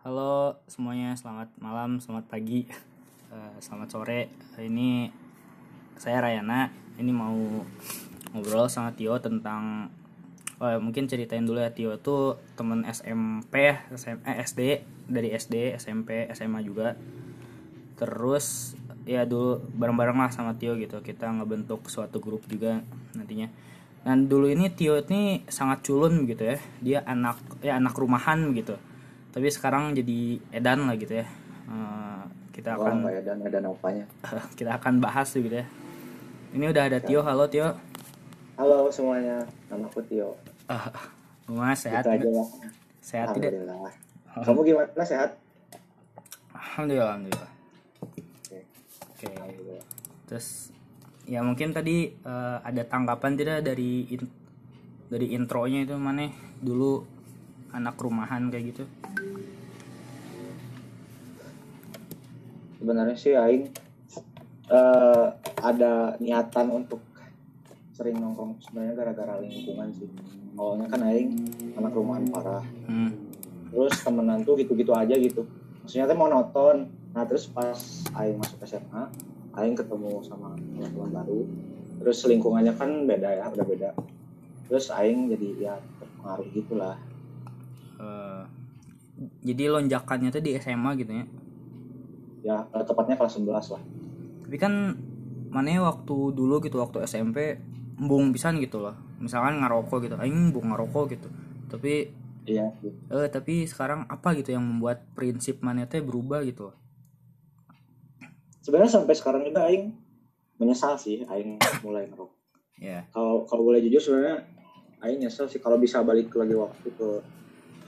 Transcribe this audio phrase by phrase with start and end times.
[0.00, 2.64] Halo semuanya, selamat malam, selamat pagi,
[3.36, 4.32] eh, selamat sore.
[4.56, 5.12] Ini
[6.00, 6.72] saya Rayana.
[6.96, 7.36] Ini mau
[8.32, 9.92] ngobrol sama Tio tentang
[10.56, 14.60] oh, mungkin ceritain dulu ya Tio tuh temen SMP, SM, eh, SD
[15.04, 16.96] dari SD, SMP, SMA juga.
[18.00, 18.72] Terus
[19.04, 21.04] ya dulu bareng-bareng lah sama Tio gitu.
[21.04, 22.80] Kita ngebentuk suatu grup juga
[23.12, 23.52] nantinya.
[24.00, 26.56] Dan dulu ini Tio ini sangat culun gitu ya.
[26.80, 28.80] Dia anak ya anak rumahan gitu.
[29.30, 31.26] Tapi sekarang jadi edan lah gitu ya.
[31.70, 34.04] Eh, kita Wah, akan nggak dan ada apanya.
[34.58, 35.66] kita akan bahas gitu ya.
[36.50, 37.78] Ini udah ada Tio, halo Tio.
[38.58, 40.34] Halo semuanya, nama aku Tio.
[40.66, 40.90] Ah,
[41.46, 42.02] Mas sehat?
[42.02, 42.48] Itu aja lah.
[42.98, 43.54] Sehat tidak?
[43.54, 43.92] Alhamdulillah.
[44.42, 45.30] Kamu gimana sehat?
[46.50, 47.50] Alhamdulillah, alhamdulillah.
[48.02, 48.20] Oke.
[49.14, 49.26] Oke.
[49.30, 49.84] Alhamdulillah.
[50.26, 50.74] Terus
[51.30, 54.34] ya mungkin tadi eh, ada tanggapan tidak dari in-
[55.06, 56.26] dari intronya itu mana
[56.58, 57.19] dulu
[57.74, 58.84] anak rumahan kayak gitu?
[62.80, 63.68] Sebenarnya sih Aing
[64.70, 65.26] eh,
[65.60, 67.04] ada niatan untuk
[67.92, 70.08] sering nongkrong sebenarnya gara-gara lingkungan sih.
[70.56, 71.30] Awalnya kan Aing
[71.76, 72.64] anak rumahan parah.
[72.88, 73.12] Hmm.
[73.70, 75.44] Terus temenan tuh gitu-gitu aja gitu.
[75.84, 76.76] Maksudnya tuh monoton.
[77.12, 77.76] Nah terus pas
[78.16, 79.04] Aing masuk SMA,
[79.52, 81.40] Aing ketemu sama teman-teman baru.
[82.00, 83.90] Terus lingkungannya kan beda ya, udah beda.
[84.72, 86.96] Terus Aing jadi ya terpengaruh gitulah.
[88.00, 88.42] Eh,
[89.44, 91.24] jadi lonjakannya tuh di SMA gitu ya.
[92.40, 93.82] Ya eh, tepatnya kelas 11 lah.
[94.48, 94.96] Tapi kan
[95.52, 97.60] mana waktu dulu gitu waktu SMP
[98.00, 98.96] embung pisan gitu loh.
[99.20, 101.28] Misalkan ngarokok gitu, aing embung ngarokok gitu.
[101.68, 102.16] Tapi
[102.48, 102.72] Iya.
[102.80, 102.96] gitu.
[103.12, 106.76] eh tapi sekarang apa gitu yang membuat prinsip mana teh berubah gitu loh.
[108.64, 109.92] Sebenarnya sampai sekarang juga Aing
[110.56, 112.32] menyesal sih Aing mulai ngerokok.
[112.80, 113.04] Ya.
[113.12, 114.48] Kalau kalau boleh jujur sebenarnya
[115.04, 117.08] Aing nyesel sih kalau bisa balik lagi waktu ke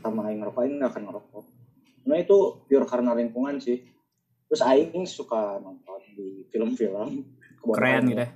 [0.03, 1.45] sama Aing ngerokok Aing nggak akan ngerokok.
[2.11, 2.37] Nah itu
[2.67, 3.79] pure karena lingkungan sih.
[4.51, 7.23] Terus Aing suka nonton di film-film.
[7.63, 8.31] Keren gitu ya.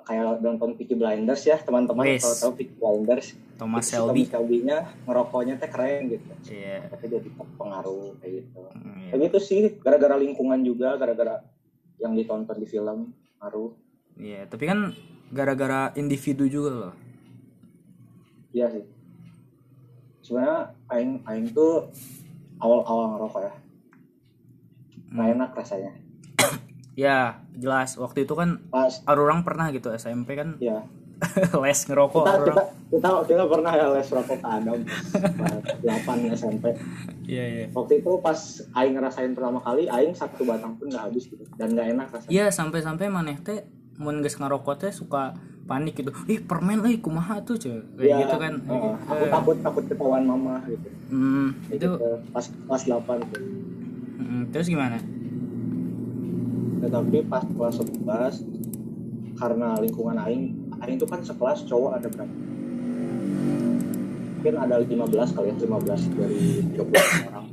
[0.00, 2.24] Kayak nonton Peaky Blinders ya teman-teman Wes.
[2.24, 3.28] kalau tahu Peaky Blinders.
[3.60, 4.24] Thomas Shelby.
[4.24, 6.32] Shelby-nya ngerokoknya teh keren gitu.
[6.48, 6.88] Iya.
[6.88, 7.20] Tapi dia
[7.60, 8.60] pengaruh kayak gitu.
[8.72, 9.12] Mm.
[9.12, 11.44] Kayak gitu sih gara-gara lingkungan juga gara-gara
[12.00, 13.76] yang ditonton di film ngaruh.
[14.16, 14.96] Iya, tapi kan
[15.28, 16.94] gara-gara individu juga loh.
[18.56, 18.84] Iya sih.
[20.30, 21.90] Sebenarnya aing aing tuh
[22.56, 23.54] awal-awal ngerokok ya.
[25.10, 25.34] Nggak Hmm.
[25.34, 25.92] enak rasanya.
[26.94, 27.18] Ya,
[27.52, 27.98] jelas.
[27.98, 30.86] Waktu itu kan Pas orang pernah gitu SMP kan ya
[31.60, 32.46] les ngerokok kita orang.
[32.48, 34.78] kita kita kita pernah ya les rokok ke Adam
[35.82, 36.64] 8 SMP.
[37.26, 37.66] Iya, iya.
[37.70, 38.38] Waktu itu pas
[38.72, 42.30] aing ngerasain pertama kali aing satu batang pun nggak habis gitu dan nggak enak rasanya.
[42.30, 43.66] Iya, sampai-sampai maneh teh
[43.98, 45.34] mun geus ngerokok teh suka
[45.70, 46.10] panik gitu.
[46.26, 47.78] Ih, permen euy kumaha tuh, cuy.
[47.94, 48.52] Kayak Iya, gitu kan.
[48.60, 48.94] heeh.
[49.00, 50.88] aku Eh, takut takut ketahuan mama gitu.
[51.08, 52.10] hmm, Kayak itu gitu.
[52.28, 53.42] pas kelas 8 tuh.
[54.18, 54.98] hmm, terus gimana?
[56.80, 58.40] tetapi pas kelas 11
[59.36, 60.44] karena lingkungan aing
[60.80, 62.34] aing itu kan sekelas cowok ada berapa
[64.32, 64.96] mungkin ada 15
[65.30, 66.40] kali ya 15 dari
[66.72, 67.46] 30 orang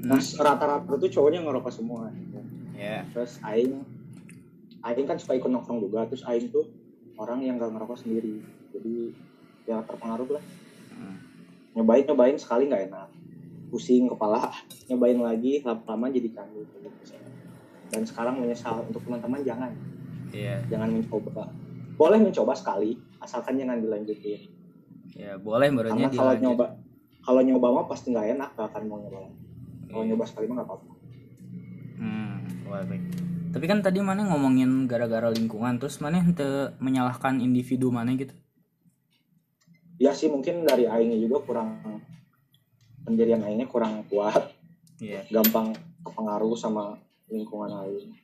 [0.00, 2.12] nah rata-rata itu cowoknya ngerokok semua
[2.76, 3.02] Ya.
[3.10, 3.82] terus aing
[4.84, 6.68] aing kan suka ikut nongkrong juga terus aing tuh
[7.18, 8.40] orang yang gak ngerokok sendiri
[8.70, 8.96] jadi
[9.66, 10.44] ya terpengaruh lah
[10.88, 11.14] Hmm.
[11.74, 13.06] nyobain nyobain sekali nggak enak
[13.68, 14.50] pusing kepala
[14.88, 16.66] nyobain lagi lama-lama jadi candu
[17.88, 19.70] dan sekarang menyesal untuk teman-teman jangan
[20.28, 20.58] Iya.
[20.66, 21.48] jangan mencoba
[21.94, 24.54] boleh mencoba sekali asalkan jangan dilanjutin
[25.10, 26.42] Ya, boleh barunya karena kalau dilanjut.
[26.44, 26.66] nyoba
[27.20, 29.38] kalau nyoba mah pasti nggak enak gak akan mau nyoba lagi.
[29.86, 30.08] kalau Iya.
[30.08, 30.92] nyoba sekali mah nggak apa-apa
[31.98, 33.02] Hmm, baik.
[33.48, 38.34] Tapi kan tadi mana ngomongin gara-gara lingkungan, terus mana ente menyalahkan individu mana gitu?
[39.98, 41.68] ya sih mungkin dari aingnya juga kurang
[43.02, 44.54] pendirian aingnya kurang kuat
[44.98, 45.26] Iya.
[45.30, 46.94] gampang kepengaruh sama
[47.26, 48.14] lingkungan aing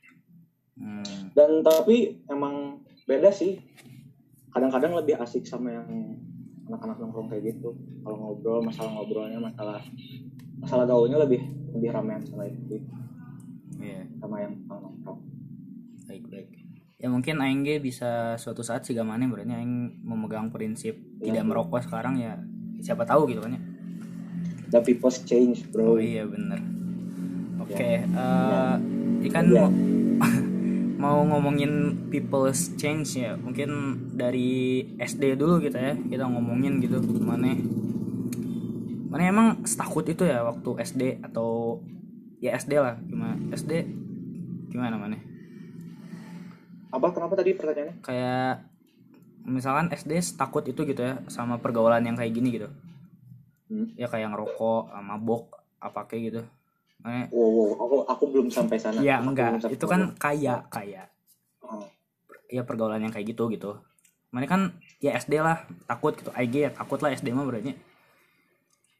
[0.74, 1.30] Hmm.
[1.34, 3.58] dan tapi emang beda sih
[4.50, 5.86] kadang-kadang lebih asik sama yang
[6.66, 9.78] anak-anak nongkrong kayak gitu kalau ngobrol masalah ngobrolnya masalah
[10.58, 11.42] masalah gaulnya lebih
[11.74, 12.82] lebih ramean sama itu
[13.84, 14.00] Iya.
[14.16, 15.20] sama yang nongkrong
[16.04, 16.48] Baik baik.
[16.96, 21.50] Ya mungkin aing bisa suatu saat sih mana berarti aing memegang prinsip Iya, tidak bro.
[21.68, 22.40] merokok sekarang ya
[22.80, 23.62] siapa tahu gitu kan ya.
[24.70, 26.58] the people's change Oh bro iya bener.
[27.60, 28.04] Oke, Ya.
[28.04, 28.74] eh
[29.20, 29.64] ini kan Ya.
[29.64, 29.72] mau,
[31.04, 33.36] mau ngomongin people's change ya.
[33.36, 33.70] Mungkin
[34.12, 35.94] dari SD dulu gitu ya.
[35.94, 37.54] Kita ngomongin gitu mana
[39.08, 41.78] mana emang setakut itu ya waktu SD atau
[42.44, 43.00] ya SD lah.
[43.08, 43.72] Gimana SD
[44.68, 45.16] gimana mana
[46.94, 47.94] apa kenapa tadi pertanyaannya?
[48.06, 48.70] Kayak
[49.44, 52.70] misalkan SD takut itu gitu ya sama pergaulan yang kayak gini gitu.
[53.64, 53.88] Hmm.
[53.96, 55.50] ya kayak ngerokok mabok
[55.80, 56.42] apa kayak gitu.
[57.00, 59.00] Makanya, wow, wow, aku aku belum sampai sana.
[59.00, 59.66] Ya Aku enggak.
[59.72, 61.10] itu kan kaya kaya.
[61.64, 61.88] Oh.
[62.52, 63.80] ya pergaulan yang kayak gitu gitu.
[64.30, 65.64] Mana kan ya SD lah.
[65.88, 66.30] Takut gitu.
[66.30, 67.74] IG ya takut lah SD mah berarti.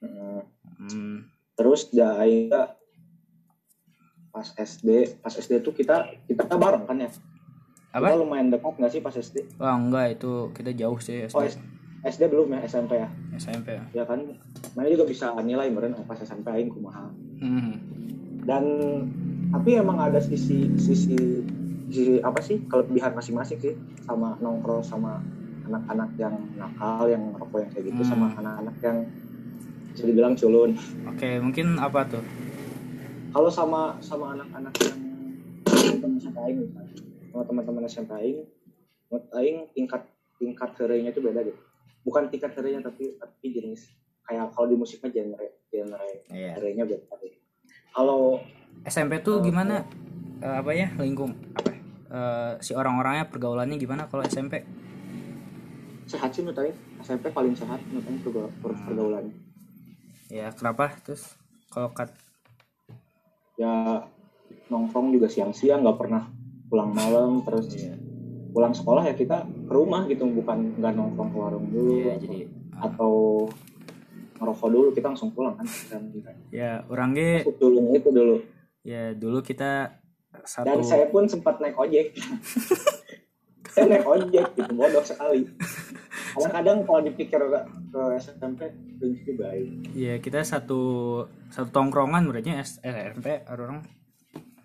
[0.04, 0.42] Mm.
[0.84, 1.16] hmm,
[1.56, 2.68] terus ya teh
[4.34, 4.88] pas SD
[5.22, 7.10] pas SD tuh kita kita bareng kan ya?
[7.94, 8.10] Apa?
[8.10, 11.46] kita lumayan dekat nggak sih pas SD Wah enggak itu kita jauh sih SD oh
[12.04, 13.08] SD belum ya SMP ya?
[13.34, 13.82] SMP ya.
[13.94, 14.34] Ya kan
[14.74, 17.06] mana juga bisa nilai meren pas SMP aing kumaha.
[17.38, 17.78] Hmm.
[18.42, 18.64] dan
[19.48, 21.16] tapi emang ada sisi sisi
[21.86, 23.72] sisi apa sih kelebihan masing-masing sih
[24.02, 25.22] sama nongkrong sama
[25.64, 28.10] anak-anak yang nakal yang merokok yang kayak gitu Hmm.
[28.10, 28.96] sama anak-anak yang
[29.94, 30.70] bisa dibilang culun.
[31.06, 32.20] Oke mungkin apa tuh
[33.34, 34.98] kalau sama sama anak-anak yang
[35.98, 36.94] teman SMP aing misalnya
[37.28, 38.38] sama teman-teman SMP aing
[39.10, 40.02] menurut aing tingkat
[40.36, 41.60] tingkat herenya itu beda gitu
[42.02, 43.90] bukan tingkat herenya tapi tapi jenis
[44.22, 46.50] kayak kalau di musiknya genre genre Iya.
[46.56, 47.04] herenya beda
[47.90, 48.38] kalau
[48.84, 49.86] SMP tuh Oh, gimana?
[50.36, 50.92] Eh, apa ya?
[50.94, 51.70] Lingkung apa?
[52.04, 54.60] Eh, si orang-orangnya pergaulannya gimana kalau SMP
[56.04, 56.76] sehat sih menurut aing.
[57.00, 59.32] SMP paling sehat menurut aing pergaul- per- pergaulannya.
[60.28, 60.92] Ya kenapa?
[61.00, 61.32] Terus
[61.70, 62.12] kalau kat
[63.54, 64.02] ya
[64.68, 66.22] nongkrong juga siang-siang nggak pernah
[66.66, 67.94] pulang malam terus Iya.
[68.54, 72.22] pulang sekolah ya kita ke rumah gitu bukan nggak nongkrong ke warung dulu Iya, atau,
[72.22, 72.38] jadi
[72.74, 73.12] atau
[74.34, 76.02] ngerokok dulu kita langsung pulang kan kan.
[76.50, 78.36] Ya orang ge dulu itu dulu.
[78.84, 79.96] ya dulu kita
[80.34, 82.10] dan satu saya pun sempat naik ojek.
[83.74, 85.50] Saya naik ojek gitu bodoh sekali
[86.34, 88.60] kadang-kadang kalau dipikir ke SMP
[88.98, 89.62] lucu juga ya.
[89.94, 90.80] ya kita satu
[91.48, 93.86] satu tongkrongan berarti eh, SMP orang?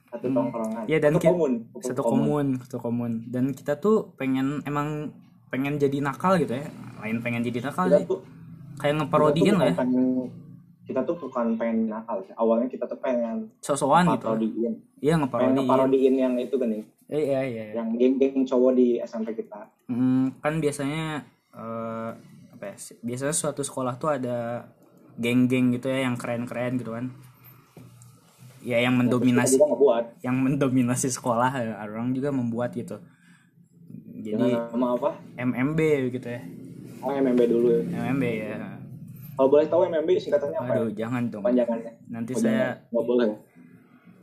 [0.09, 0.83] Satu tongkrongan.
[0.89, 1.53] Iya, dan satu komun.
[1.79, 3.11] satu komun satu komun.
[3.29, 5.13] Dan kita tuh pengen emang
[5.53, 6.65] pengen jadi nakal gitu ya.
[6.99, 8.09] Lain pengen jadi nakal kita sih.
[8.09, 8.19] tuh
[8.81, 9.75] kayak ngeparodiin lah ya.
[9.77, 10.29] pengen-
[10.89, 12.33] kita tuh bukan pengen nakal sih.
[12.33, 14.25] Awalnya kita tuh pengen sosokan gitu.
[14.25, 17.73] parodiin iya pengen ngeparodiin ngeparodiin yang itu kan nih eh, iya iya iya.
[17.81, 19.65] yang geng-geng cowok di SMP kita.
[19.89, 21.25] Hmm, kan biasanya
[21.55, 22.11] eh,
[22.53, 24.67] apa ya biasanya suatu sekolah tuh ada
[25.19, 27.11] geng-geng gitu ya yang keren-keren gitu kan.
[28.59, 29.55] Ya yang mendominasi
[30.19, 32.99] yang mendominasi sekolah ya, orang juga membuat gitu.
[34.19, 35.11] Jadi dengan nama apa?
[35.39, 35.79] MMB
[36.11, 36.41] gitu ya.
[36.99, 37.81] Oh MMB dulu ya.
[37.87, 38.57] MMB ya.
[39.39, 40.75] Kalau boleh tahu MMB singkatannya apa ya?
[40.75, 41.43] aduh jangan dong.
[41.47, 43.29] Panjangannya nanti Oh, saya nggak boleh.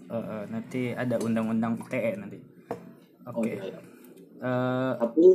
[0.07, 2.39] Eh, eh, nanti ada undang-undang ITE nanti.
[3.25, 3.81] Oh, oke iya, iya.
[4.37, 5.27] Eh, tapi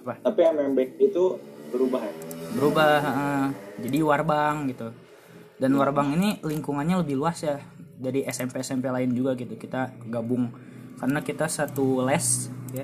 [0.00, 0.18] Apa?
[0.24, 1.36] tapi MMB itu
[1.70, 2.14] berubah ya?
[2.56, 3.46] Berubah eh,
[3.84, 4.90] jadi warbang gitu.
[5.60, 7.60] Dan warbang ini lingkungannya lebih luas ya.
[7.78, 10.50] Dari SMP SMP lain juga gitu kita gabung.
[10.98, 12.82] Karena kita satu les ya.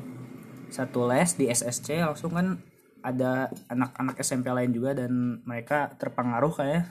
[0.70, 2.60] Satu les di SSC langsung kan
[3.02, 6.86] ada anak-anak SMP lain juga dan mereka terpengaruh kayak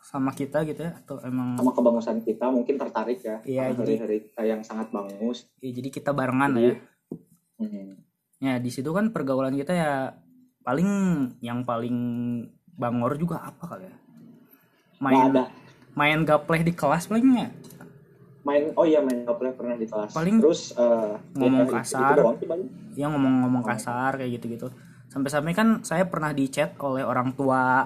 [0.00, 3.38] sama kita gitu ya atau emang sama kebangusan kita mungkin tertarik ya.
[3.46, 5.46] Iya, sama jadi- hari-hari kita yang sangat bangus.
[5.62, 6.74] Ya, jadi kita barengan lah ya.
[7.60, 8.09] Hmm.
[8.40, 9.92] Ya di situ kan pergaulan kita ya
[10.64, 10.88] paling
[11.44, 11.96] yang paling
[12.74, 13.96] bangor juga apa kali ya?
[15.00, 15.44] Main ada.
[15.96, 17.52] main gapleh di kelas palingnya
[18.40, 20.16] main oh iya main gaple pernah di kelas.
[20.16, 22.16] Paling terus eh, ngomong ya, kasar.
[22.96, 24.72] ya ngomong-ngomong kasar kayak gitu-gitu.
[25.12, 27.84] Sampai-sampai kan saya pernah dicat oleh orang tua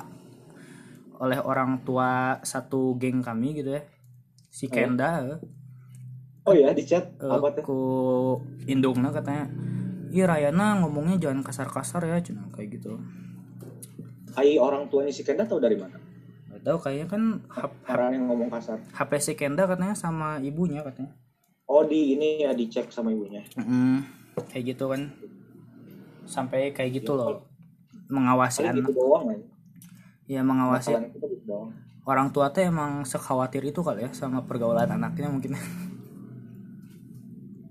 [1.18, 3.82] oleh orang tua satu geng kami gitu ya.
[4.46, 5.42] Si Kenda
[6.44, 7.62] oh iya di chat eh, apa tuh?
[7.64, 7.80] ku
[8.68, 9.48] indungna katanya
[10.14, 13.02] iya Rayana ngomongnya jangan kasar-kasar ya cina kayak gitu.
[14.38, 15.98] Ai orang tuanya si Kenda tahu dari mana?
[16.54, 17.22] Gak tahu kayaknya kan
[17.82, 18.78] cara yang ngomong kasar.
[18.94, 21.10] HP si Kenda katanya sama ibunya katanya.
[21.66, 23.42] Oh di ini ya dicek sama ibunya.
[23.58, 24.06] Mm,
[24.54, 25.10] kayak gitu kan.
[26.30, 27.50] Sampai kayak gitu loh.
[28.04, 28.84] mengawasi anak.
[28.84, 29.40] gitu doang kan
[30.28, 31.72] ya mengawasi gitu doang.
[32.04, 35.56] orang tua tuh emang sekhawatir itu kali ya sama pergaulan anaknya mungkin.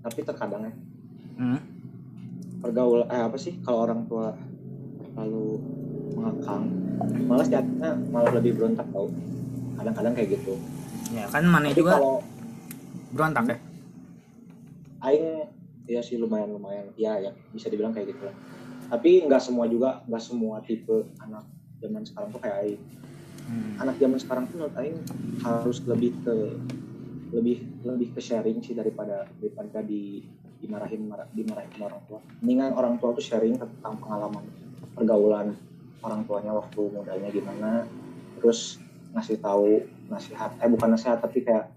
[0.04, 0.72] Tapi terkadang ya.
[1.38, 1.73] Hmm.
[2.64, 4.32] Pergaul eh apa sih kalau orang tua
[5.12, 5.60] terlalu
[6.16, 6.64] mengekang
[7.28, 9.12] malah jatuhnya malah lebih berontak tau.
[9.76, 10.56] Kadang-kadang kayak gitu.
[11.12, 12.24] Ya kan mana tapi juga kalau
[13.12, 13.56] berontak ya?
[15.04, 15.44] Aing
[15.84, 16.88] ya sih lumayan lumayan.
[16.96, 18.36] Ya ya bisa dibilang kayak gitu lah.
[18.88, 21.44] Tapi nggak semua juga nggak semua tipe anak
[21.84, 22.82] zaman sekarang tuh kayak aing.
[23.44, 23.76] Hmm.
[23.76, 24.96] anak zaman sekarang tuh menurut aing
[25.44, 26.56] harus lebih ke
[27.28, 30.24] lebih lebih ke sharing sih daripada daripada di
[30.64, 32.20] dimarahin marah, dimarahin sama orang tua.
[32.40, 34.44] Mendingan orang tua tuh sharing tentang pengalaman
[34.96, 35.52] pergaulan
[36.04, 37.70] orang tuanya waktu mudanya gimana
[38.38, 38.78] terus
[39.16, 39.80] ngasih tahu
[40.12, 41.72] nasihat eh bukan nasihat tapi kayak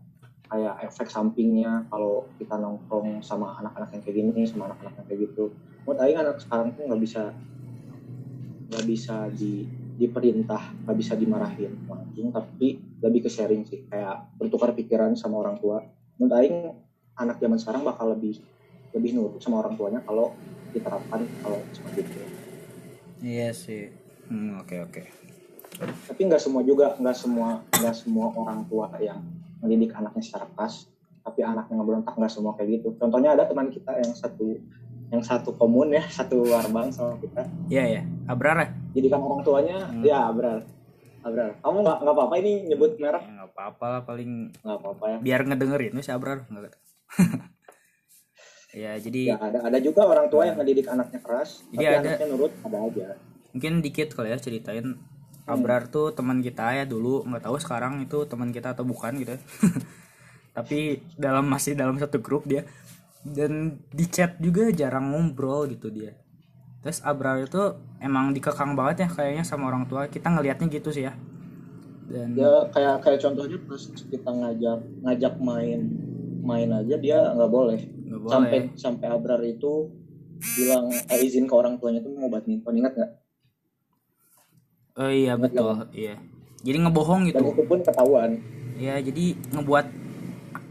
[0.48, 5.20] kayak efek sampingnya kalau kita nongkrong sama anak-anak yang kayak gini sama anak-anak yang kayak
[5.32, 5.44] gitu.
[5.84, 7.24] Menurut aing anak sekarang tuh nggak bisa
[8.68, 9.64] nggak bisa di
[9.98, 15.58] diperintah nggak bisa dimarahin langsung tapi lebih ke sharing sih kayak bertukar pikiran sama orang
[15.58, 15.82] tua.
[16.18, 16.58] Menurut Aing
[17.18, 18.42] anak zaman sekarang bakal lebih
[18.92, 20.32] lebih nurut sama orang tuanya kalau
[20.70, 22.20] diterapkan kalau seperti itu.
[23.20, 23.84] Iya sih.
[24.28, 25.02] Hmm, oke oke.
[25.78, 29.22] Tapi nggak semua juga nggak semua nggak semua orang tua yang
[29.58, 30.74] mendidik anaknya secara pas
[31.22, 32.96] tapi anaknya ngeberontak nggak semua kayak gitu.
[32.96, 34.58] Contohnya ada teman kita yang satu
[35.08, 37.46] yang satu komun ya satu warbang sama kita.
[37.68, 38.68] Iya ya Abrar ya?
[38.94, 40.04] Jadi kan orang tuanya Hmm.
[40.04, 40.62] ya Abrar.
[41.24, 41.52] Abrar.
[41.60, 43.22] Kamu nggak nggak apa-apa ini nyebut merek?
[43.22, 44.32] Ya, nggak apa-apa lah paling
[44.64, 45.18] nggak apa-apa ya.
[45.20, 45.94] biar ngedengerin.
[46.00, 46.74] Si Abrar nggak
[48.78, 52.10] ya jadi ya ada ada juga orang tua yang ngedidik anaknya keras Jadi tapi ada-
[52.14, 53.08] anaknya nurut ada aja.
[53.52, 54.94] Mungkin dikit kali ya ceritain
[55.48, 59.34] Abrar tuh teman kita ya dulu nggak tahu sekarang itu teman kita atau bukan gitu
[59.34, 59.42] ya.
[60.58, 62.68] tapi dalam masih dalam satu grup dia.
[63.24, 66.14] Dan di chat juga jarang ngobrol gitu dia.
[66.84, 67.60] Terus Abrar itu
[67.98, 70.06] emang dikekang banget ya kayaknya sama orang tua.
[70.12, 71.16] Kita ngelihatnya gitu sih ya.
[72.08, 75.82] Dan dia kayak kayak contohnya pas kita ngajak ngajak main
[76.40, 78.32] main aja dia nggak boleh nggak boleh.
[78.34, 79.92] Sampai sampai Abrar itu
[80.38, 83.12] bilang eh, izin ke orang tuanya tuh mau badminton ingat nggak?
[84.98, 85.86] Oh iya betul.
[85.94, 86.18] iya.
[86.66, 88.42] Jadi ngebohong dan gitu itu pun ketahuan.
[88.78, 89.86] Ya jadi ngebuat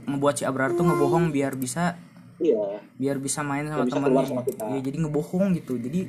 [0.07, 1.95] ngebuat si Abrar tuh ngebohong biar bisa
[2.43, 2.83] iya.
[2.99, 4.64] biar bisa main sama Biar temannya sama kita.
[4.66, 5.78] ya jadi ngebohong gitu.
[5.78, 6.00] Jadi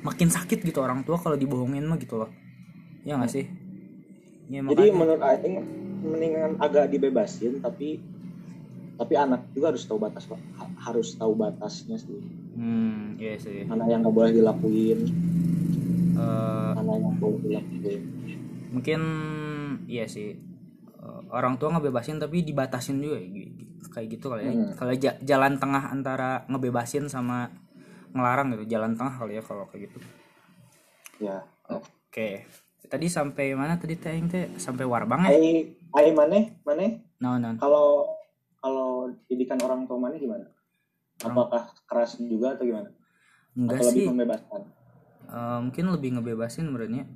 [0.00, 2.30] makin sakit gitu orang tua kalau dibohongin mah gitu loh.
[3.04, 3.44] Ya nggak sih?
[4.48, 5.60] Ya jadi menurut Aing
[6.06, 7.98] mendingan agak dibebasin tapi
[8.96, 10.24] tapi anak juga harus tahu batas
[10.80, 12.16] harus tahu batasnya sih.
[12.56, 13.68] Hmm iya sih.
[13.68, 15.00] Mana yang nggak boleh dilakuin.
[16.16, 18.02] Eh, mana yang boleh dilakuin.
[18.72, 19.00] mungkin
[19.86, 20.36] iya sih.
[20.96, 23.28] Eh, orang tua ngebebasin tapi dibatasin juga ya,
[23.92, 24.52] kayak gitu kali ya.
[24.52, 24.72] Hmm.
[24.74, 27.52] kalau ja- jalan tengah antara ngebebasin sama
[28.16, 29.98] ngelarang gitu jalan tengah kali ya kalau kayak gitu.
[31.20, 31.44] Ya.
[31.68, 32.48] Oke.
[32.86, 34.16] Tadi sampai mana tadi teh?
[34.56, 35.36] Sampai warbang ya?
[35.36, 36.38] Ai Ai mana?
[36.64, 36.96] Mana?
[37.20, 38.12] No no kalau
[38.66, 40.50] kalau didikan orang tua mana gimana?
[41.22, 42.90] Apakah keras juga atau gimana?
[43.54, 44.02] Enggak atau sih.
[44.02, 44.60] lebih membebaskan?
[45.26, 47.06] Eh, mungkin lebih ngebebasin menurutnya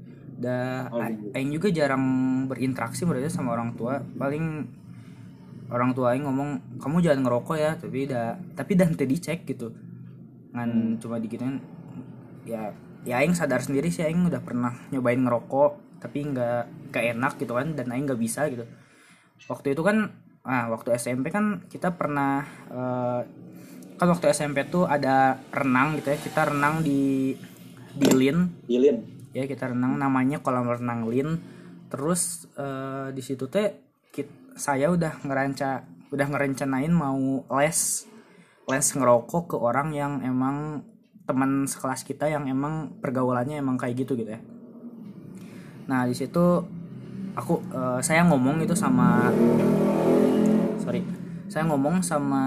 [0.41, 1.37] dah Oh, gitu.
[1.37, 2.05] Aing juga jarang
[2.47, 3.99] berinteraksi menurutnya sama orang tua.
[4.01, 4.47] Paling
[5.71, 9.75] orang tua Aing ngomong kamu jangan ngerokok ya tapi dah tapi dah nanti dicek gitu.
[10.55, 11.61] Ngan cuma digituin.
[12.47, 12.73] Ya
[13.05, 17.53] ya Aing sadar sendiri sih Aing udah pernah nyobain ngerokok tapi nggak gak enak gitu
[17.53, 18.65] kan dan Aing nggak bisa gitu.
[19.47, 23.21] Waktu itu kan ah waktu SMP kan kita pernah eh,
[24.01, 27.37] kan waktu SMP tuh ada renang gitu ya kita renang di
[27.93, 28.49] di lin.
[28.71, 28.99] Ilin
[29.31, 31.39] ya kita renang namanya kolam renang lin.
[31.91, 33.91] Terus eh, di situ teh
[34.61, 38.05] saya udah ngeranca udah ngerencanain mau les
[38.69, 40.85] les ngerokok ke orang yang emang
[41.25, 44.41] teman sekelas kita yang emang pergaulannya emang kayak gitu gitu ya.
[45.87, 46.61] Nah di situ
[47.35, 49.31] aku eh, saya ngomong itu sama
[50.91, 51.07] sorry.
[51.47, 52.43] Saya ngomong sama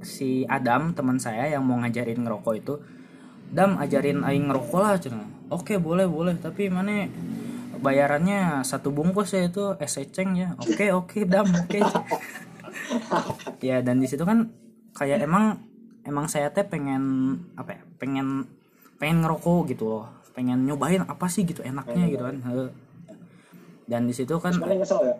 [0.00, 2.74] si Adam teman saya yang mau ngajarin ngerokok itu.
[3.52, 5.28] Dam ajarin aing ngerokok lah cenah.
[5.52, 6.40] Oke boleh boleh.
[6.40, 7.04] Tapi mana
[7.84, 10.56] bayarannya satu bungkus ya itu es eceng ya.
[10.56, 11.80] Oke oke Dam oke.
[13.68, 14.48] ya dan di situ kan
[14.96, 15.60] kayak emang
[16.08, 18.48] emang saya teh pengen apa ya pengen
[18.96, 20.08] pengen ngerokok gitu loh.
[20.32, 22.40] Pengen nyobain apa sih gitu enaknya gitu kan.
[23.84, 25.12] dan di situ kan nyesel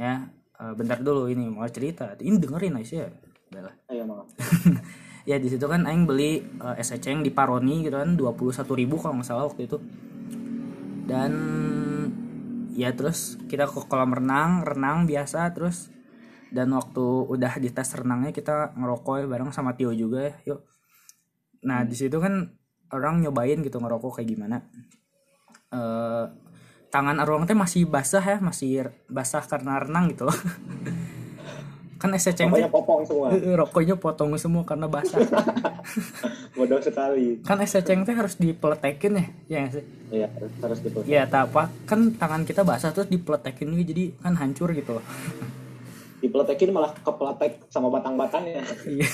[0.00, 0.24] ya
[0.60, 2.16] eh, bentar dulu ini mau cerita.
[2.16, 3.10] Ini dengerin aja ya
[3.52, 3.74] Udah lah.
[3.90, 4.26] Ayo maaf.
[5.26, 8.94] Ya di situ kan aing beli uh, es eceng di Paroni gitu kan 21.000 ribu
[8.94, 9.82] kalau nggak salah waktu itu.
[11.02, 11.32] Dan
[12.70, 15.90] ya terus kita ke kolam renang renang biasa terus
[16.54, 20.62] dan waktu udah di tes renangnya kita ngerokok bareng sama Tio juga ya yuk.
[21.66, 22.46] Nah di situ kan
[22.94, 24.62] orang nyobain gitu ngerokok kayak gimana.
[25.74, 26.24] Eh
[26.96, 30.38] tangan orang teh masih basah ya masih basah karena renang gitu loh.
[32.00, 33.28] Kan eceng teh popong semua.
[33.36, 35.20] Rokoknya potong semua karena basah.
[36.56, 37.44] Bodoh sekali.
[37.44, 39.84] Kan eceng teh harus dipeletekin ya ya sih?
[40.08, 44.04] Iya harus harus gitu ya tak apa kan tangan kita basah terus dipeletekin gitu jadi
[44.24, 45.04] kan hancur gitu loh.
[46.24, 48.64] Dipeletekin malah kepeletek sama batang-batangnya.
[48.88, 49.08] Iya.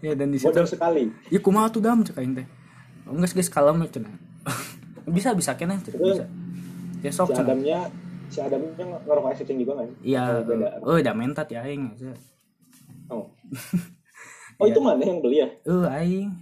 [0.00, 1.12] ya dan di situ bodoh sekali.
[1.28, 2.48] Ya kumaha tuh dam cek aing teh
[3.10, 4.14] enggak guys kalem ya cenah
[5.08, 5.80] bisa bisa kena.
[5.80, 6.24] Bisa.
[7.00, 7.80] Ya sok si Adamnya
[8.30, 10.14] si Adamnya ngerokok es juga sih?
[10.14, 10.44] Iya.
[10.84, 12.16] Oh, udah mentat ya aing eh
[13.10, 13.26] oh.
[14.60, 15.48] Oh itu mana yang beli ya?
[15.66, 16.36] Aing.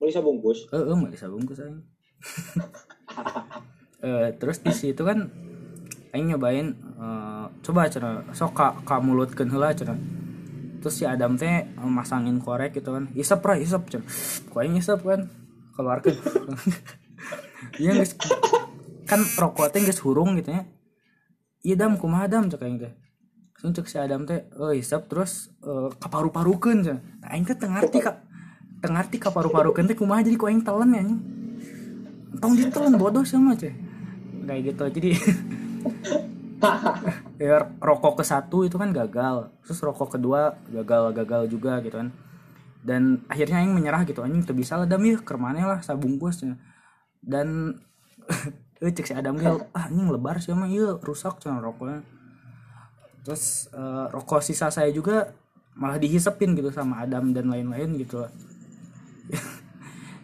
[0.00, 1.80] Beli sebungkus eh eh mah bisa bungkus aing.
[3.98, 5.26] Eh terus di situ kan
[6.14, 9.98] aing nyobain eh, coba cenah sok ka, ka mulutkeun heula cenah
[10.78, 13.10] terus si Adam teh eh, masangin korek gitu kan.
[13.18, 14.06] Isep ra isep cenah
[14.54, 15.26] ku aing isep kan
[15.74, 16.14] keluarkan
[17.82, 18.14] iya geus
[19.08, 20.62] kan rokok teh geus hurung gitu ya.
[21.64, 22.92] Iya dam kumaha dam cek aing teh.
[23.58, 27.66] Terus cek si Adam teh oh hisap terus eh, kaparu-parukeun cenah nah aing teh teu
[27.66, 28.22] ngarti ka
[28.78, 31.02] teu ngarti kaparu-parukeun teh kumaha jadi ku aing telen ya
[32.38, 33.74] tong ditelan bodoh sama ceh
[34.46, 35.10] kayak gitu jadi
[37.38, 39.50] ya rokok ke satu itu kan gagal.
[39.62, 42.10] Terus rokok kedua gagal gagal juga gitu kan.
[42.82, 44.22] Dan akhirnya aing menyerah gitu.
[44.22, 46.58] Anjing tuh bisa lah dam ya kermane lah sabungkus cenah.
[47.22, 47.78] Dan
[48.78, 52.06] eh cek si Adam dia ah anjing lebar sih mah iya rusak cenah rokoknya
[53.26, 55.34] terus eh, rokok sisa saya juga
[55.78, 58.26] malah dihisepin gitu sama Adam dan lain-lain gitu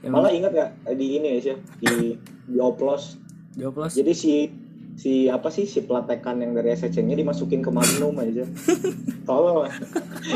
[0.02, 0.70] ya, Malah ingat gak
[1.00, 1.94] di ini ya sih di
[2.44, 3.16] di oplos.
[3.56, 4.32] jawab Jadi si
[4.94, 8.44] si apa sih si pelatekan yang dari SCC-nya dimasukin ke Magnum aja.
[9.28, 9.66] Tolong.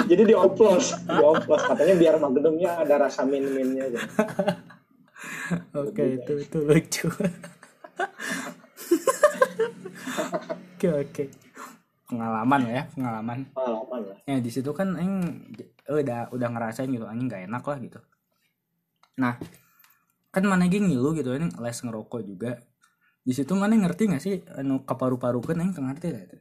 [0.09, 4.01] Jadi di oplos, di oplos katanya biar Magnumnya ada rasa min-minnya aja.
[5.81, 7.09] Oke itu itu lucu.
[10.79, 11.25] Oke oke.
[12.07, 13.39] Pengalaman ya pengalaman.
[13.51, 14.19] Pengalaman lah.
[14.31, 15.15] Ya di situ kan aing
[15.67, 17.99] eh, udah udah ngerasain gitu anjing gak enak lah gitu.
[19.19, 19.35] Nah
[20.31, 22.63] kan mana geng ngilu gitu ini les ngerokok juga.
[23.27, 26.39] Di situ mana ngerti gak sih anu kaparu-paru kan aing ngerti lah itu.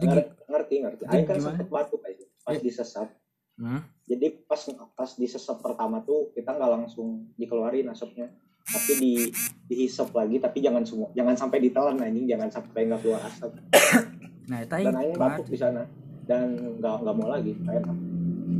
[0.00, 1.02] Ngerti, ngerti.
[1.04, 2.60] Aing kan sempet batuk aja pas Iya.
[2.64, 3.08] disesap.
[3.54, 3.80] Hmm?
[4.04, 4.60] Jadi pas
[4.98, 5.10] pas
[5.62, 8.28] pertama tuh kita nggak langsung dikeluarin asapnya,
[8.64, 9.12] tapi di
[9.68, 13.52] dihisap lagi tapi jangan semua jangan sampai ditelan anjing jangan sampai nggak keluar asap
[14.50, 15.82] Nah itu dan aing batuk di sana
[16.28, 17.84] dan nggak nggak mau lagi kayak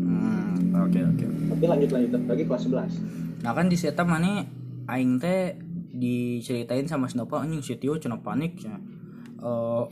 [0.05, 1.25] Hmm, oke oke.
[1.55, 4.45] tapi lanjut lanjut lagi kelas 11 Nah kan di seta mana
[4.89, 5.53] aing teh
[5.95, 8.81] diceritain sama si Nopal anjing si Tio cenah panik cenah.
[9.45, 9.85] Eh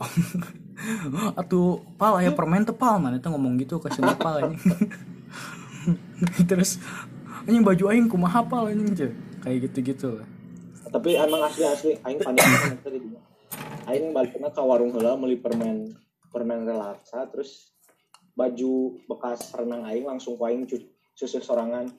[1.39, 4.61] atuh pal aya permen teh pal mana tuh ngomong gitu ke si Nopal anjing.
[6.49, 6.81] Terus
[7.45, 9.17] anjing baju aing kumaha pal anjing cenah.
[9.43, 10.27] Kayak gitu-gitu lah.
[10.85, 12.99] tapi emang asli asli aing panik banget tadi
[13.85, 15.89] aing baliknya ke warung heula beli permen
[16.29, 17.73] permen relaksa terus
[18.33, 18.73] baju
[19.03, 20.63] bekas renang aing langsung ku aing
[21.11, 21.89] susu sorangan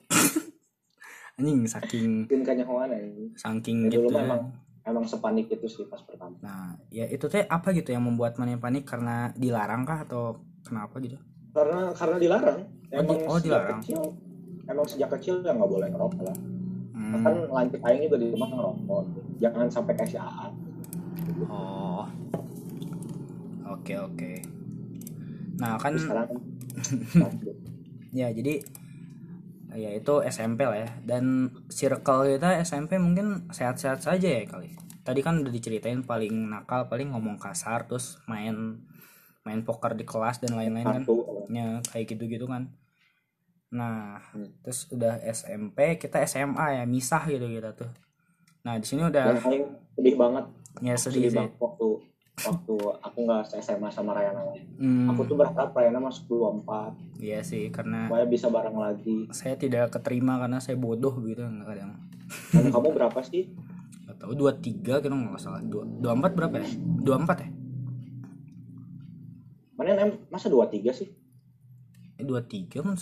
[1.35, 4.25] Anjing saking bikin kanyahoan aing saking Ya, dulu gitu mah ya.
[4.25, 4.41] emang
[4.85, 8.55] emang sepanik itu sih pas pertama Nah, ya itu teh apa gitu yang membuat mana
[8.55, 11.19] panik karena dilarang kah atau kenapa gitu?
[11.51, 13.79] karena karena dilarang Oh, emang di- oh, sejak dilarang.
[13.81, 13.99] kecil
[14.65, 16.37] emang sejak kecil ya nggak boleh ngerokok lah
[17.05, 17.21] Hmm.
[17.21, 19.03] kan lanjut aing juga di rumah ngerokok
[19.37, 20.49] jangan sampai kasih AA
[21.49, 22.05] Oh.
[23.65, 24.31] Oke, oke.
[25.57, 26.29] Nah, kan Terus sekarang
[28.19, 28.61] ya jadi
[29.75, 30.89] ya itu SMP lah ya.
[31.01, 34.77] Dan circle kita SMP mungkin sehat-sehat saja ya kali.
[35.05, 38.81] Tadi kan udah diceritain paling nakal paling ngomong kasar terus main
[39.45, 41.03] main poker di kelas dan lain-lain kan.
[41.49, 42.69] Ya kayak gitu-gitu kan.
[43.75, 44.47] Nah, Hmm.
[44.63, 47.91] terus udah SMP, kita SMA ya, misah gitu kita tuh.
[48.63, 50.45] Nah, di sini udah aing sedih banget.
[50.79, 51.37] Ya sedih sedih sih.
[51.37, 51.87] banget waktu
[52.35, 54.43] waktu aku nggak SMA sama Rayana.
[54.75, 59.31] Hmm, aku tuh berharap Rayana masuk 24 iya sih karena supaya bisa bareng lagi.
[59.31, 61.95] saya tidak keterima karena saya bodoh gitu kadang
[62.51, 63.55] dan kamu berapa sih?
[64.03, 65.63] Nggak tahu dua tiga kita nggak salah.
[65.63, 66.67] Dua dua empat berapa ya?
[66.99, 67.49] dua empat ya?
[69.75, 71.11] Mana masa 23 sih?
[72.15, 72.95] Eh dua tiga pun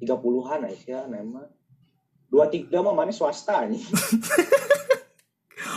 [0.00, 1.46] amat 30-an aja nem mah
[2.30, 3.82] 23 mah mana swasta nih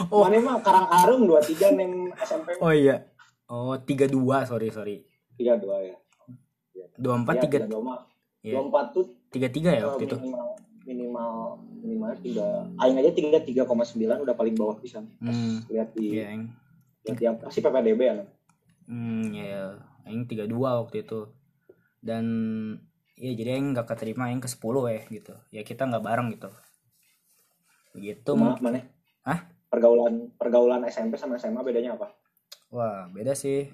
[0.09, 0.25] Oh.
[0.25, 3.05] mana mah Karang Arung 23 nem SMP oh iya.
[3.45, 5.05] Oh tiga dua sorry sorry.
[5.37, 5.95] 32 ya.
[6.97, 7.99] dua empat Ya, tiga 32 mah.
[8.41, 8.57] Iya.
[8.59, 10.17] 24 tuh tiga tiga ya waktu itu?
[10.17, 10.47] minimal
[10.81, 11.31] minimal
[11.77, 13.61] minimal tiga aing aja 33,9
[14.17, 14.89] udah paling bawah pas
[15.21, 15.61] Hmm.
[15.69, 16.49] lihat di iya yang
[17.05, 18.13] lihat di apa sih PPDB ya
[18.89, 21.29] hmm ya yang tiga dua waktu itu.
[22.01, 22.25] Dan
[23.21, 26.49] ya jadi yang nggak keterima yang ke sepuluh ya gitu ya kita nggak bareng gitu
[27.93, 28.63] begitu Cuma mungkin.
[28.65, 28.79] mana?
[29.27, 29.39] Hah?
[29.69, 32.11] Pergaulan pergaulan SMP sama SMA bedanya apa?
[32.71, 33.67] Wah, beda sih.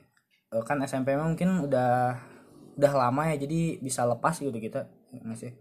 [0.49, 2.17] Eh, Kan SMP mungkin udah
[2.77, 4.89] udah lama ya jadi bisa lepas gitu kita.
[5.13, 5.51] Nggak sih?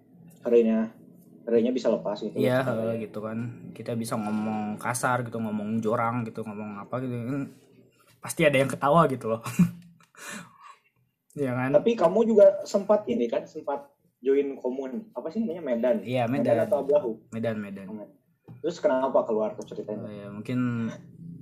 [0.44, 0.88] Harinya
[1.46, 2.32] harinya bisa lepas gitu.
[2.36, 2.64] Iya,
[2.98, 3.70] gitu kan.
[3.76, 7.12] Kita bisa ngomong kasar gitu, ngomong jorang gitu, ngomong apa gitu.
[7.12, 7.52] Kan
[8.20, 9.40] Pasti ada yang ketawa gitu loh.
[11.36, 11.68] Iya kan?
[11.76, 13.92] Tapi kamu juga sempat ini kan sempat
[14.24, 15.96] join komun apa sih namanya Medan?
[16.00, 16.64] Iya, Medan.
[16.64, 17.10] atau Ablahu?
[17.30, 17.86] Medan, Medan.
[18.64, 20.08] Terus kenapa keluar tuh Oh, ceritanya?
[20.08, 20.88] ya, mungkin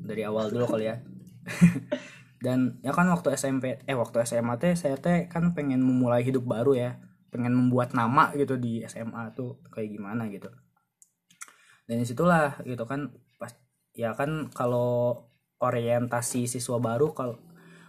[0.02, 0.98] dari awal dulu kali ya.
[2.44, 6.44] Dan ya kan waktu SMP eh waktu SMA teh saya teh kan pengen memulai hidup
[6.44, 6.98] baru ya.
[7.33, 10.50] Pengen membuat nama gitu di SMA tuh kayak gimana gitu.
[11.87, 13.54] Dan di situlah gitu kan pas
[13.94, 15.24] ya kan kalau
[15.57, 17.40] orientasi siswa baru kalau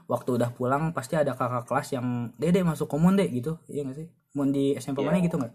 [0.06, 3.58] waktu udah pulang pasti ada kakak kelas yang dede masuk komun deh gitu.
[3.66, 4.08] Iya gak sih?
[4.38, 5.08] Mau di SMP Iya.
[5.10, 5.54] mana gitu nggak?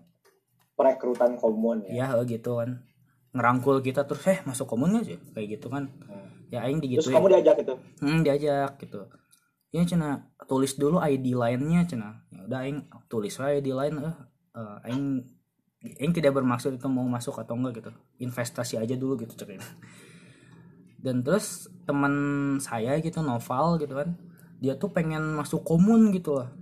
[0.74, 2.10] Perekrutan komun ya.
[2.10, 2.82] ya gitu kan.
[3.30, 5.18] Ngerangkul kita terus eh masuk komun gak sih?
[5.34, 5.90] Kayak gitu kan.
[6.06, 6.28] Hmm.
[6.50, 9.00] ya aing terus digituin kamu diajak itu hmm, diajak gitu.
[9.70, 12.26] Ya cina tulis dulu ID lainnya cina.
[12.34, 14.16] Ya udah aing tulis aja ID lain eh
[14.58, 15.22] eh, aing
[16.02, 17.90] aing tidak bermaksud itu mau masuk atau enggak gitu.
[18.18, 19.62] Investasi aja dulu gitu cekin
[21.00, 22.14] dan terus teman
[22.60, 24.16] saya gitu novel gitu kan
[24.60, 26.52] dia tuh pengen masuk komun gitu lah.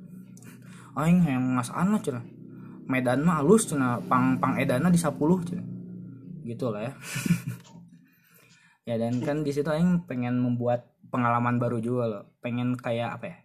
[0.95, 2.23] Aing yang ngas anak cina.
[2.87, 3.99] Medan mah halus cina.
[4.07, 5.63] Pang pang edana di 10 cina.
[6.47, 6.93] Gitu lah ya.
[8.89, 12.25] Ya dan kan di situ aing pengen membuat pengalaman baru juga loh.
[12.41, 13.37] Pengen kayak apa ya?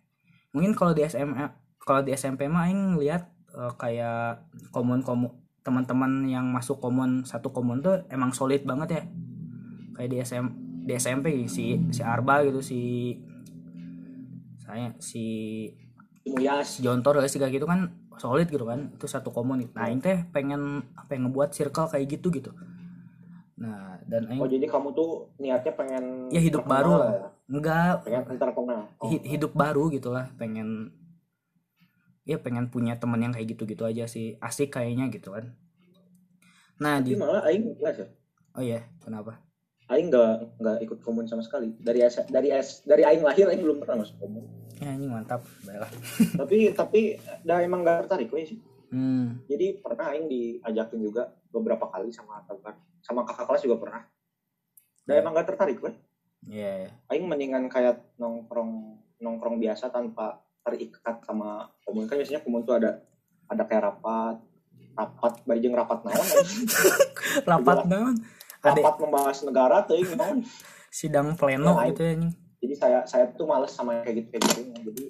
[0.55, 1.51] Mungkin kalau di SMA
[1.83, 7.51] kalau di SMP mah aing lihat eh, kayak komun komun teman-teman yang masuk komun satu
[7.51, 9.03] komun tuh emang solid banget ya.
[9.99, 10.45] Kayak di SM
[10.87, 12.79] di SMP si si Arba gitu si
[14.73, 15.25] saya si
[16.25, 20.01] Muyas si Jontor guys kayak gitu kan solid gitu kan itu satu komun nah aing
[20.01, 22.51] teh pengen apa yang ngebuat circle kayak gitu gitu.
[23.59, 26.91] Nah dan aing oh jadi kamu tuh niatnya pengen ya hidup baru.
[26.97, 27.29] lah ya?
[27.53, 27.93] enggak.
[28.07, 29.09] Pengen terkenal oh.
[29.13, 30.89] hi- hidup baru gitulah pengen
[32.23, 34.39] ya pengen punya temen yang kayak gitu-gitu aja sih.
[34.41, 35.53] Asik kayaknya gitu kan.
[36.81, 38.09] Nah tapi di malah aing enggak sih?
[38.57, 39.37] Oh iya kenapa?
[39.91, 41.75] Aing enggak enggak ikut komun sama sekali.
[41.83, 41.99] Dari
[42.31, 42.49] dari
[42.87, 45.41] dari aing lahir aing belum pernah masuk komun ya ini mantap.
[45.61, 45.91] Baiklah.
[46.41, 47.01] Tapi tapi
[47.41, 48.59] dah emang gak tertarik we sih.
[48.89, 49.41] Hmm.
[49.45, 54.01] Jadi pernah aing diajakin juga beberapa kali sama kakak sama kakak kelas juga pernah.
[55.03, 55.21] Dan Ya.
[55.21, 55.91] emang gak tertarik we
[56.43, 56.89] ya ya.
[57.07, 62.99] aing mendingan kayak nongkrong nongkrong biasa tanpa terikat sama komun kan biasanya komun tuh ada
[63.47, 64.39] ada kayak rapat
[64.93, 66.27] rapat barjeng rapat naon
[67.51, 68.15] rapat naon?
[68.59, 70.43] Ada rapat membahas negara tuh naon?
[70.93, 72.29] Sidang pleno Ya, gitu ya ini
[72.63, 75.03] jadi saya saya tuh males sama yang kayak gitu kayak gitu jadi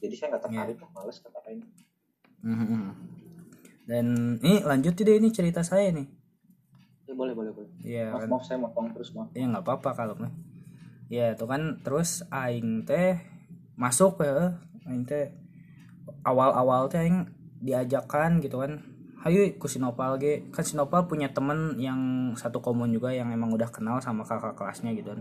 [0.00, 0.46] jadi saya nggak Ya.
[0.48, 1.60] tertarik lah males kata aing
[2.40, 2.82] Mhm.
[3.84, 4.06] dan
[4.40, 6.08] ini lanjut deh ini cerita saya nih.
[7.04, 7.68] Ya boleh boleh boleh.
[7.80, 8.28] Ya maaf kan?
[8.32, 9.28] maaf saya motong terus maaf.
[9.32, 10.32] Ya nggak apa-apa kalau mah
[11.12, 13.20] ya itu kan terus aing teh
[13.76, 14.56] masuk ya
[14.88, 15.32] aing teh
[16.22, 17.28] awal-awal teh aing
[17.60, 18.80] diajakan gitu kan.
[19.20, 20.44] Hayu ku Sinopal ge.
[20.52, 24.92] Kan Sinopal punya temen yang satu komun juga yang emang udah kenal sama kakak kelasnya
[24.92, 25.20] gitu kan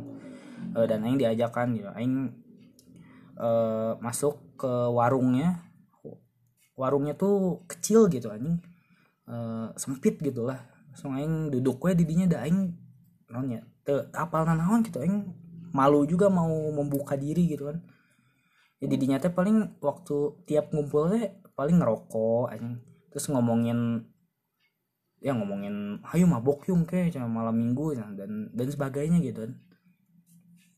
[0.72, 1.90] Eh, dan aing diajakan gitu.
[1.92, 2.32] Aing
[3.38, 5.60] eh, masuk ke warungnya.
[6.74, 8.58] Warungnya tuh kecil gitu anjing.
[9.24, 10.60] Eh, sempit gitu lah
[10.94, 12.70] langsung aing duduk we di dinya aing
[13.34, 15.02] naon ya teu apal naon gitu?
[15.02, 15.26] Aing
[15.74, 17.82] malu juga mau membuka diri gitu kan.
[18.78, 22.78] Ya di dinya teh paling waktu tiap ngumpul teh paling ngerokok anjing.
[23.10, 24.06] Terus ngomongin
[25.24, 29.56] ya ngomongin hayu mabok yung cuma malam minggu ya, dan dan sebagainya gitu kan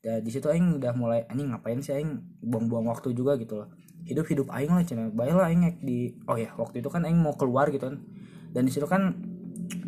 [0.06, 3.34] ya di situ aing udah mulai anjing ngapain sih aing buang-buang waktu juga?
[3.41, 3.74] Gitu loh.
[4.06, 5.10] Hidup hidup aing lah cina.
[5.10, 8.06] Baiklah aing di oh ya waktu itu kan aing mau keluar gitu kan.
[8.54, 9.18] Dan di situ kan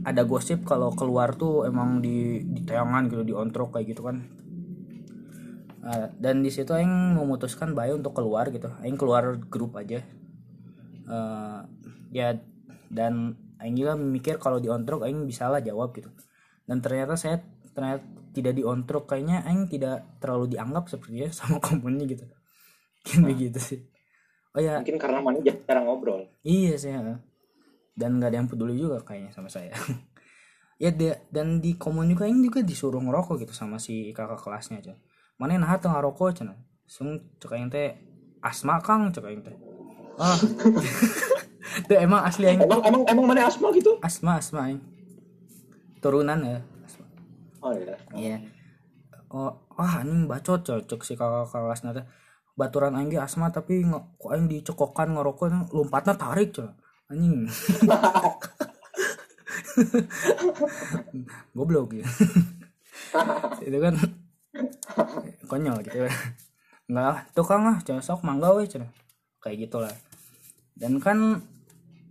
[0.01, 4.25] ada gosip kalau keluar tuh emang di di tayangan gitu di ontrok kayak gitu kan.
[5.85, 8.73] Nah, dan di situ aing memutuskan bae untuk keluar gitu.
[8.81, 10.01] Aing keluar grup aja.
[11.07, 11.59] Eh,
[12.09, 12.33] ya
[12.89, 16.09] dan aing juga mikir kalau di ontrok aing bisa lah jawab gitu.
[16.65, 17.39] Dan ternyata saya
[17.71, 22.25] ternyata tidak di ontrok kayaknya aing tidak terlalu dianggap sepertinya sama komunnya gitu
[23.01, 23.79] Mungkin begitu sih
[24.53, 26.93] oh ya mungkin karena mana jarang ngobrol Iya sih.
[26.93, 27.17] ya.
[27.97, 29.73] Dan nggak ada yang peduli juga kayaknya sama saya.
[30.83, 34.77] ya dia dan di komun juga ini juga disuruh ngerokok gitu sama si kakak kelasnya
[34.77, 34.93] aja.
[35.41, 36.53] Mana nah tengah rokok cina.
[36.85, 37.97] Sung cek aing teh
[38.41, 39.57] asma kang cek aing teh.
[40.21, 40.37] Ah.
[41.89, 44.81] Tuh emang asli aing emang emang emang mana asma gitu asma asma aing.
[46.01, 46.59] Turunan ya.
[47.67, 48.37] Oh iya Iya.
[49.27, 52.07] Oh, wah anjing bacot cocok si kakak kelasnya teh.
[52.55, 56.71] Baturan ge asma tapi kok aing dicekokan ngerokok lompatnya tarik coy.
[57.11, 57.43] Anjing.
[61.55, 62.07] Goblok gitu.
[63.67, 63.99] itu kan
[65.51, 66.11] konyol gitu ya.
[66.87, 68.95] Enggak lah, tukang lah, coy, sok mangga we cenah.
[69.43, 69.91] Kayak gitulah.
[70.71, 71.43] Dan kan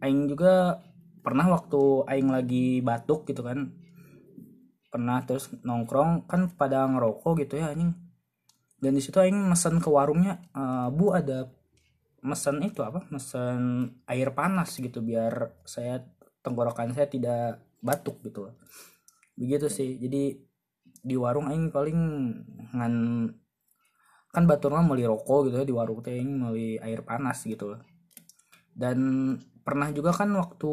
[0.05, 0.85] aing juga
[1.25, 3.86] pernah waktu aing lagi batuk gitu kan
[4.97, 7.93] pernah terus nongkrong kan pada ngerokok gitu ya anjing.
[8.81, 11.53] Dan di situ aing mesen ke warungnya "Eh, bu ada
[12.25, 13.05] mesen itu apa?
[13.13, 16.01] Mesen air panas gitu biar saya
[16.41, 18.49] tenggorokan saya tidak batuk gitu
[19.37, 20.01] begitu sih.
[20.01, 20.33] Jadi
[21.07, 22.01] di warung aing paling
[22.73, 22.95] ngan
[24.33, 27.81] kan baturnya meuli rokok gitu ya di warung teh aing meuli air panas gitu loh.
[28.73, 28.99] Dan
[29.65, 30.73] pernah juga kan waktu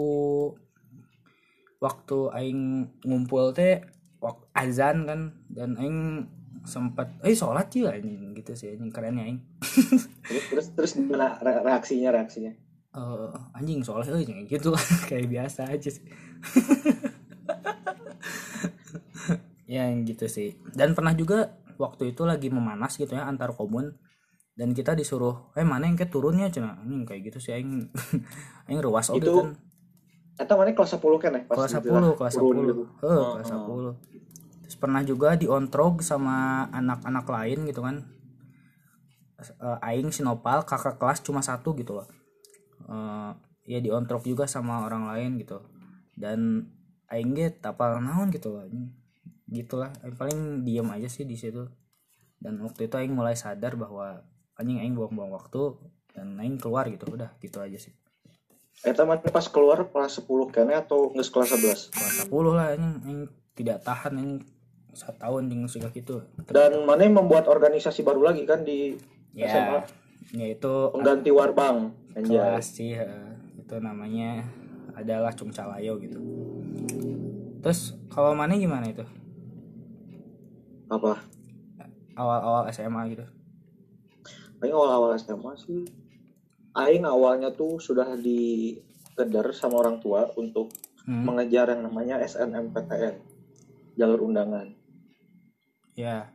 [1.84, 2.62] waktu aing
[3.04, 3.84] ngumpul teh
[4.64, 5.20] azan kan
[5.52, 6.28] dan aing
[6.64, 9.40] sempat eh sholat ya anjing gitu sih anjing keren ya aing.
[10.50, 12.56] Terus terus gimana re- reaksinya reaksinya?
[12.94, 14.72] Eh, anjing soalnya eh kayak gitu
[15.10, 16.06] kayak biasa aja sih.
[19.64, 20.60] Ya yang gitu sih.
[20.76, 23.96] Dan pernah juga waktu itu lagi memanas gitu ya antar komun
[24.54, 26.78] dan kita disuruh eh mana yang kayak turunnya cina?
[26.86, 27.90] Ini kayak gitu sih aing.
[28.70, 29.58] Aing ruas oke Itu kan.
[30.38, 31.42] Eta mana kelas 10 kan ya?
[31.50, 32.84] Kelas gitu lah, 10 kelas 10 turun Heeh, gitu.
[33.34, 34.13] kelas Oh, 10 terus
[34.84, 38.04] pernah juga diontrog sama anak-anak lain gitu kan.
[39.40, 42.08] Eh, aing sinopal kakak kelas cuma satu gitu loh.
[42.92, 43.32] Eh,
[43.72, 45.64] ya diontrog juga sama orang lain gitu.
[46.20, 46.68] Dan
[47.08, 48.68] aing ge tapal naon gitu loh
[49.54, 51.70] gitulah Aing paling diem aja sih di situ.
[52.42, 54.26] Dan waktu itu aing mulai sadar bahwa
[54.58, 55.78] anjing aing buang-buang waktu
[56.12, 57.94] dan aing keluar gitu udah gitu aja sih.
[58.84, 61.94] Eta mana pas keluar kelas 10 kene atau nggak kelas 11?
[61.94, 62.96] kelas 10 lah anjing.
[63.06, 63.22] Aing
[63.54, 64.42] tidak tahan anjing
[64.94, 68.94] satu tahun jeung suka gitu Dan mana membuat organisasi baru lagi kan di
[69.34, 69.80] ya SMA
[70.34, 71.92] ya itu pengganti Warbang.
[72.16, 73.30] Kelas sih eh,
[73.60, 74.46] itu namanya
[74.94, 76.22] adalah Cungcalayo gitu.
[77.60, 79.06] Terus kalau mana gimana itu?
[80.90, 81.34] Apa?
[82.14, 83.26] awal-awal SMA gitu.
[84.62, 85.82] Aing awal-awal SMA sih.
[86.78, 90.70] Aing awalnya tuh sudah digeder sama orang tua untuk
[91.04, 93.20] Hmm, mengejar yang namanya SNMPTN
[94.00, 94.72] jalur undangan
[95.94, 96.30] ya.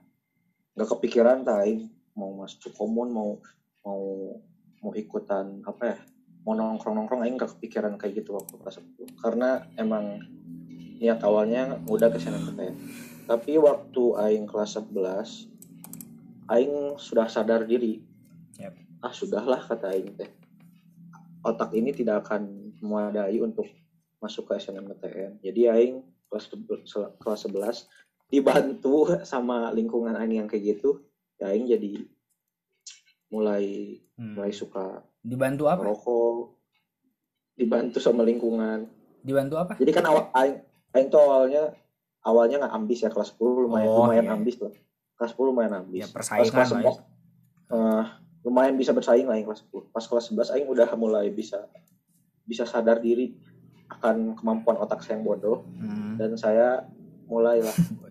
[0.74, 3.38] Nggak kepikiran Aing mau masuk komun mau
[3.86, 4.02] mau
[4.82, 5.98] mau ikutan apa ya
[6.42, 10.22] mau nongkrong nongkrong Aing nggak kepikiran kayak gitu waktu kelas 10 karena emang
[10.98, 12.74] niat awalnya udah ke SNMPTN
[13.30, 15.46] tapi waktu Aing kelas 11
[16.48, 18.00] Aing sudah sadar diri.
[18.56, 18.74] Yap.
[19.04, 20.32] ah sudahlah kata Aing teh.
[21.44, 23.68] Otak ini tidak akan memadai untuk
[24.18, 26.50] masuk ke SNMPTN jadi Aing kelas
[27.22, 27.86] kelas 11
[28.28, 31.02] dibantu sama lingkungan Aing yang kayak gitu
[31.40, 32.04] ya Aing jadi
[33.28, 34.34] mulai hmm.
[34.40, 36.56] mulai suka dibantu apa merokok
[37.58, 38.88] dibantu sama lingkungan
[39.20, 40.62] dibantu apa jadi kan awal Aing
[40.96, 41.74] Aing tuh awalnya
[42.24, 44.34] awalnya nggak ambis ya kelas 10 lumayan Oh, lumayan iya.
[44.36, 44.72] ambis lah
[45.18, 46.92] kelas 10 lumayan ambis ya persaingan kelas lah ya.
[46.94, 48.04] 11, eh,
[48.46, 51.68] lumayan bisa bersaing lah Aing kelas 10 pas kelas 11 Aing udah mulai bisa
[52.48, 53.36] bisa sadar diri
[53.88, 56.16] akan kemampuan otak saya yang bodoh Hmm.
[56.16, 56.84] dan saya
[57.28, 57.72] mulailah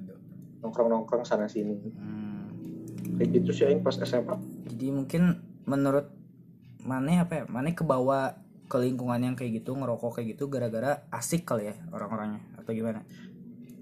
[0.67, 0.71] Waduh.
[0.71, 2.51] nongkrong-nongkrong sana sini Hmm.
[3.15, 4.35] kayak gitu sih Aing pas SMA
[4.67, 6.11] jadi mungkin menurut
[6.79, 7.43] mana apa ya?
[7.47, 12.39] Mana kebawa ke lingkungan yang kayak gitu ngerokok kayak gitu gara-gara asik kali ya orang-orangnya
[12.55, 13.03] atau gimana?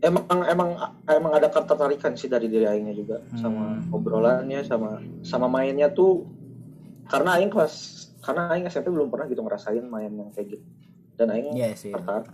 [0.02, 0.69] Emang emang
[1.06, 3.93] emang ada ketertarikan sih dari diri Aingnya juga sama Hmm.
[3.93, 6.26] obrolannya sama sama mainnya tuh.
[7.06, 7.74] Karena Aing kelas
[8.21, 10.65] karena Aing SMP belum pernah gitu ngerasain main yang kayak gitu.
[11.17, 11.93] Dan Aing sih.
[11.93, 12.30] tertarik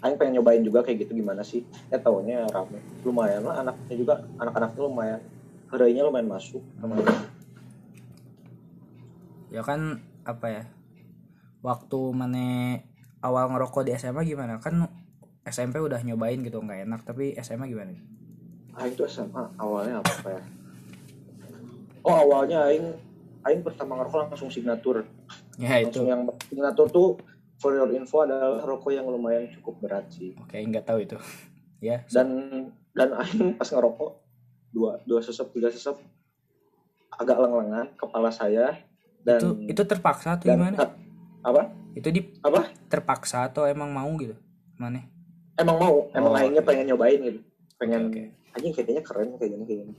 [0.00, 1.64] Aing pengen nyobain juga kayak gitu gimana sih?
[1.92, 2.80] Ya taunya rame.
[3.04, 5.20] Lumayan lah anaknya juga anak-anaknya lumayan
[5.70, 6.98] harganya lumayan masuk sama
[9.50, 10.62] ya kan apa ya
[11.62, 12.78] waktu mana
[13.20, 14.62] awal ngerokok di SMA gimana?
[14.62, 14.88] Kan
[15.44, 17.92] SMP udah nyobain gitu nggak enak tapi SMA gimana?
[18.80, 20.42] Aing tuh SMA awalnya apa ya?
[22.00, 22.96] Oh awalnya Aing
[23.44, 25.04] Aing pertama ngerokok langsung signatur.
[25.60, 26.00] Ya itu.
[26.00, 27.08] Langsung yang signatur tuh
[27.60, 30.32] for your info adalah rokok yang lumayan cukup berat sih.
[30.40, 31.20] Oke nggak tahu itu.
[31.80, 32.28] Ya dan
[32.92, 34.20] dan Aing pas ngerokok
[34.68, 35.96] dua dua sesep tiga sesep
[37.08, 38.76] agak leng-lengan kepala saya
[39.24, 40.76] dan itu itu terpaksa atau dan gimana?
[41.40, 41.72] apa?
[41.96, 42.68] Itu di apa?
[42.88, 44.36] terpaksa atau emang mau gitu?
[44.76, 45.04] Mana?
[45.56, 47.40] Emang mau emang Oh, Aingnya pengen nyobain gitu.
[47.76, 48.22] Pengen Oke,
[48.56, 49.94] anjing kayaknya keren kayak gini kayak gini.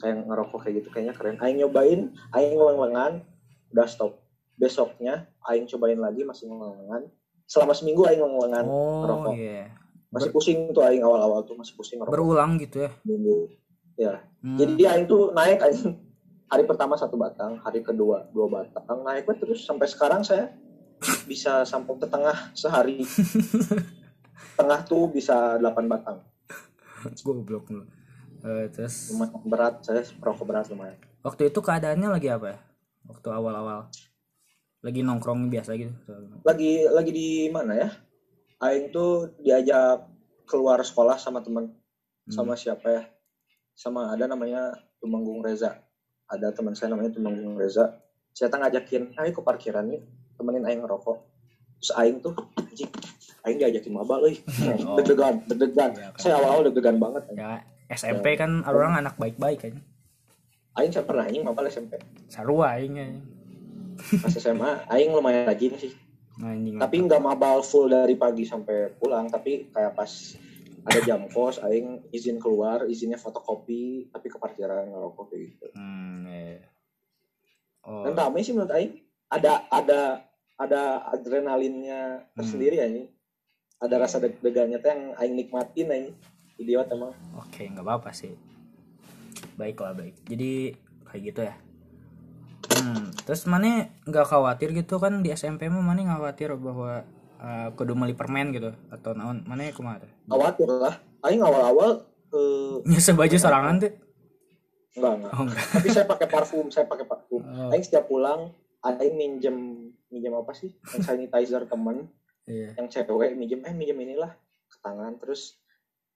[0.00, 1.36] Kayak ngerokok kayak gitu kayaknya keren.
[1.40, 2.00] Aing nyobain
[2.32, 3.24] Aing leng-lengan
[3.72, 4.21] udah stop
[4.56, 7.08] besoknya Aing cobain lagi masih leng-lengan
[7.46, 9.32] selama seminggu Aing leng-lengan oh ngerokok.
[9.36, 9.70] iya.
[10.12, 12.90] Masih pusing tuh Aing awal-awal tuh masih pusing ngerokok berulang gitu ya?
[13.04, 13.62] Minggu.
[14.42, 14.58] Hmm.
[14.58, 15.80] Jadi dia Aing tuh naik Aing
[16.52, 20.52] hari pertama satu batang, hari kedua dua batang, naik terus sampai sekarang saya
[21.24, 23.02] bisa sampai ke tengah sehari.
[24.58, 26.18] tengah tuh bisa 8 batang.
[27.24, 27.82] goblok lu.
[28.42, 29.14] Eh, terus?
[29.14, 30.98] Lumayan berat, saya perokok berat lumayan.
[31.22, 32.58] waktu itu keadaannya lagi apa ya?
[33.06, 33.86] Waktu awal-awal
[34.82, 35.94] lagi nongkrong biasa gitu
[36.42, 37.88] Lagi lagi di mana ya?
[38.58, 40.06] Aing tuh diajak
[40.44, 41.70] keluar sekolah sama teman
[42.22, 42.30] Hmm.
[42.32, 43.02] sama siapa ya?
[43.74, 45.74] Sama ada namanya Tumanggung Reza.
[46.24, 47.98] Ada teman saya namanya Tumanggung Reza.
[48.30, 49.98] Saya tak ngajakin, ayo ke parkiran nih,
[50.32, 51.18] temenin Aing ngerokok.
[51.76, 52.86] Terus Aing tuh, anjing,
[53.42, 54.38] Aing diajakin mabal, euy.
[54.86, 54.94] Oh.
[54.94, 55.90] Deg-degan, deg-degan.
[55.92, 56.20] Ya, kan.
[56.22, 57.22] Saya awal-awal deg-degan banget.
[57.34, 57.58] ya
[57.90, 59.82] SMP kan orang anak baik-baik kan
[60.72, 61.98] Aing saya pernah Aing mabal SMP.
[62.30, 63.02] sarua aing.
[64.22, 65.92] Pas SMA, Aing lumayan rajin sih.
[66.40, 69.28] anjing Tapi nggak mabal full dari pagi sampai pulang.
[69.28, 70.10] Tapi kayak pas
[70.82, 75.66] ada jam kos, Aing izin keluar, izinnya fotokopi, tapi ke parkiran ngerokok kayak gitu.
[75.78, 76.66] hmm, iya.
[77.86, 78.98] oh Dan sih menurut Aing.
[79.32, 80.00] Ada ada
[80.60, 83.08] ada adrenalinnya tersendiri ya ini.
[83.82, 86.10] Ada rasa deg-degannya tuh yang Aing nikmatin Aing.
[86.62, 87.10] Idiot emang.
[87.34, 88.32] oke nggak apa-apa sih
[89.56, 90.76] baik lah baik jadi
[91.10, 91.54] kayak gitu ya
[92.82, 95.22] hmm, terus mana nggak khawatir gitu kan?
[95.22, 97.06] Di SMP mah mana nggak khawatir bahwa
[97.38, 99.46] uh, kudu beli permen gitu atau naon?
[99.46, 100.98] Mana teh khawatir lah.
[101.22, 103.92] Aing awal-awal eh nyesel baju sorangan tuh?
[104.98, 105.32] Enggak enggak.
[105.32, 105.64] Oh enggak.
[105.78, 107.42] Tapi saya pakai parfum saya pakai parfum.
[107.42, 107.70] Oh.
[107.70, 108.50] aing setiap pulang
[108.82, 109.56] aing minjem
[110.10, 110.74] minjem apa sih?
[110.92, 112.10] Yang sanitizer temen
[112.50, 112.74] iya.
[112.74, 114.34] yang cewek minjem eh minjem inilah
[114.66, 115.16] ke tangan.
[115.22, 115.62] Terus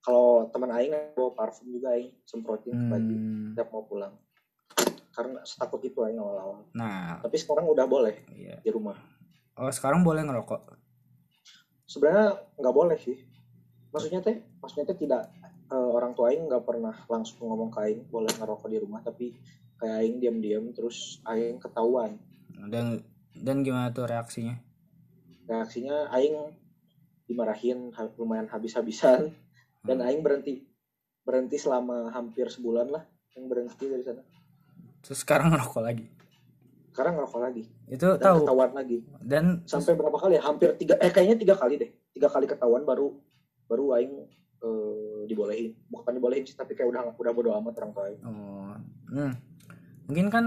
[0.02, 4.14] kalau teman aing bawa parfum juga aing semprotin ke baju Hmm, setiap mau pulang
[5.16, 7.16] karena setakut itu aing awal-awal nah.
[7.24, 8.61] Tapi sekarang udah boleh iya.
[8.61, 9.00] di rumah.
[9.57, 10.76] Oh sekarang boleh ngerokok?
[11.88, 13.16] Sebenarnya nggak boleh sih.
[13.88, 15.33] Maksudnya teh maksudnya teh tidak
[15.72, 19.33] eh, orang tua aing nggak pernah langsung ngomong ke aing boleh ngerokok di rumah tapi
[19.81, 22.20] kayak aing diam-diam terus aing ketahuan.
[22.68, 23.00] Dan
[23.33, 24.61] dan gimana tuh reaksinya?
[25.48, 26.52] Reaksinya aing
[27.24, 27.88] dimarahin
[28.20, 29.33] lumayan habis-habisan.
[29.81, 30.09] Dan Hmm.
[30.12, 30.66] aing berhenti
[31.24, 33.02] berhenti selama hampir sebulan lah
[33.35, 34.22] yang berhenti dari sana
[35.07, 36.07] terus sekarang ngerokok lagi.
[36.90, 37.62] Sekarang ngerokok lagi.
[37.87, 38.37] Itu dan tahu.
[38.42, 38.99] ketahuan lagi.
[39.23, 40.42] Dan sampai berapa kali ya?
[40.42, 41.90] Hampir tiga eh kayaknya tiga kali deh.
[42.11, 43.14] Tiga kali ketahuan baru
[43.71, 44.14] baru aing
[44.64, 45.71] eh, dibolehin.
[45.87, 48.21] Bukan dibolehin sih tapi kayak udah udah bodo amat orang tua aing.
[48.27, 48.75] Oh,
[49.14, 49.33] hmm.
[50.11, 50.45] mungkin kan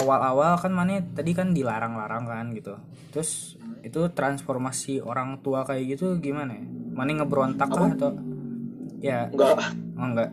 [0.00, 2.74] awal-awal kan mana tadi kan dilarang-larang kan gitu.
[3.14, 6.64] Terus itu transformasi orang tua kayak gitu gimana ya?
[6.66, 7.94] Mana ngeberontak kah Apa?
[7.96, 8.10] atau
[8.98, 9.30] ya.
[9.30, 9.56] Enggak.
[9.96, 10.30] Oh enggak.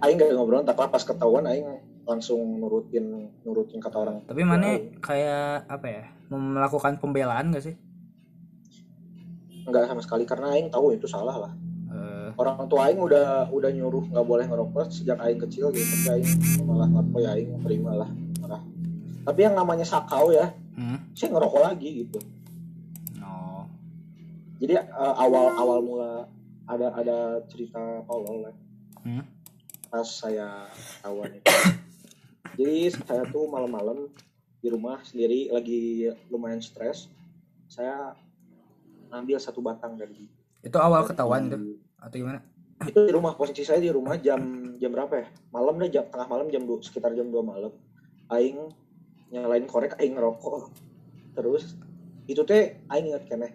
[0.00, 5.64] Aing gak ngobrol tak pas ketahuan aing langsung nurutin nurutin kata orang Tapi mana kayak
[5.66, 6.04] apa ya?
[6.30, 7.76] Melakukan pembelaan gak sih?
[9.60, 11.52] enggak sama sekali karena aing tahu itu salah lah
[11.90, 16.22] Eh, orang tua aing udah udah nyuruh nggak boleh ngerokok sejak aing kecil gitu tapi
[16.22, 16.30] aing
[16.62, 18.62] malah apa ya aing terima lah marah
[19.26, 21.10] tapi yang namanya sakau ya hmm?
[21.18, 22.18] saya ngerokok lagi gitu
[23.18, 23.66] No.
[24.62, 26.30] jadi eh, awal awal mula
[26.70, 27.18] ada ada
[27.50, 28.54] cerita tolol lah
[29.02, 29.26] Hmm?
[29.90, 30.70] pas saya
[31.02, 31.50] tahuan itu
[32.54, 34.10] jadi saya tuh malam-malam
[34.58, 35.80] di rumah sendiri lagi
[36.28, 37.08] lumayan stres.
[37.66, 38.12] Saya
[39.08, 40.26] ambil satu batang dari
[40.60, 41.60] Itu awal dari- ketahuan tuh
[41.96, 42.40] atau gimana?
[42.80, 44.40] itu di rumah posisi saya di rumah jam
[44.76, 45.26] jam berapa ya?
[45.50, 47.72] Malam deh jam tengah malam jam du- sekitar jam 2 malam.
[48.26, 48.56] Aing
[49.30, 50.72] nyalain korek aing ngerokok.
[51.32, 51.76] Terus
[52.24, 53.52] itu teh aing ingat keneh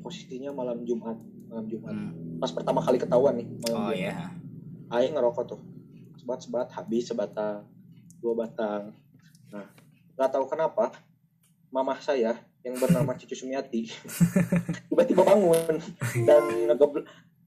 [0.00, 1.92] posisinya malam Jumat malam Jumat.
[1.92, 2.12] Hmm.
[2.36, 3.96] pas pertama kali ketahuan nih malam Oh Jumat.
[3.98, 4.16] ya.
[4.90, 5.60] aing ngerokok tuh.
[6.16, 7.64] Sebat sebat habis sebatang
[8.20, 8.92] dua batang.
[9.52, 9.66] Nah
[10.16, 10.96] nggak tahu kenapa
[11.68, 13.86] mamah saya yang bernama Cucu Sumiati
[14.90, 15.76] tiba-tiba bangun
[16.24, 16.42] dan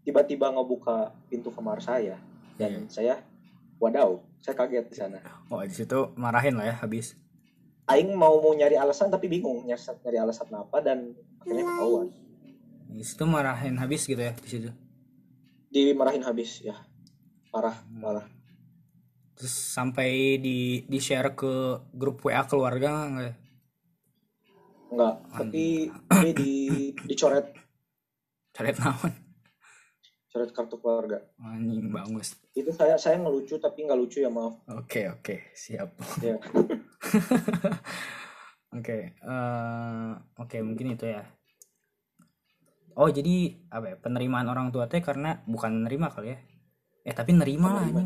[0.06, 2.16] tiba-tiba ngebuka pintu kamar saya
[2.56, 3.20] dan saya
[3.82, 5.20] wadaw saya kaget di sana.
[5.52, 7.18] Oh di situ marahin lah ya habis.
[7.90, 12.08] aing mau mau nyari alasan tapi bingung nyari, nyari alasan apa dan akhirnya ketahuan.
[12.94, 14.70] Di situ marahin habis gitu ya di situ.
[15.70, 16.78] dimarahin habis ya.
[17.50, 18.39] Parah parah
[19.40, 21.54] Terus sampai di di share ke
[21.96, 23.34] grup WA keluarga enggak
[24.92, 26.54] enggak tapi tapi di
[27.08, 27.48] dicoret
[28.52, 29.14] Coret naon?
[30.30, 32.36] coret kartu keluarga Anjing bagus.
[32.52, 35.90] itu saya saya ngelucu tapi nggak lucu ya maaf Oke oke siap.
[36.20, 36.36] ya
[38.70, 41.26] Oke eh, oke mungkin itu ya.
[42.94, 46.38] Oh jadi apa ya penerimaan orang tua teh karena bukan nerima kali ya?
[47.02, 48.04] Eh tapi nerima lah Nerima.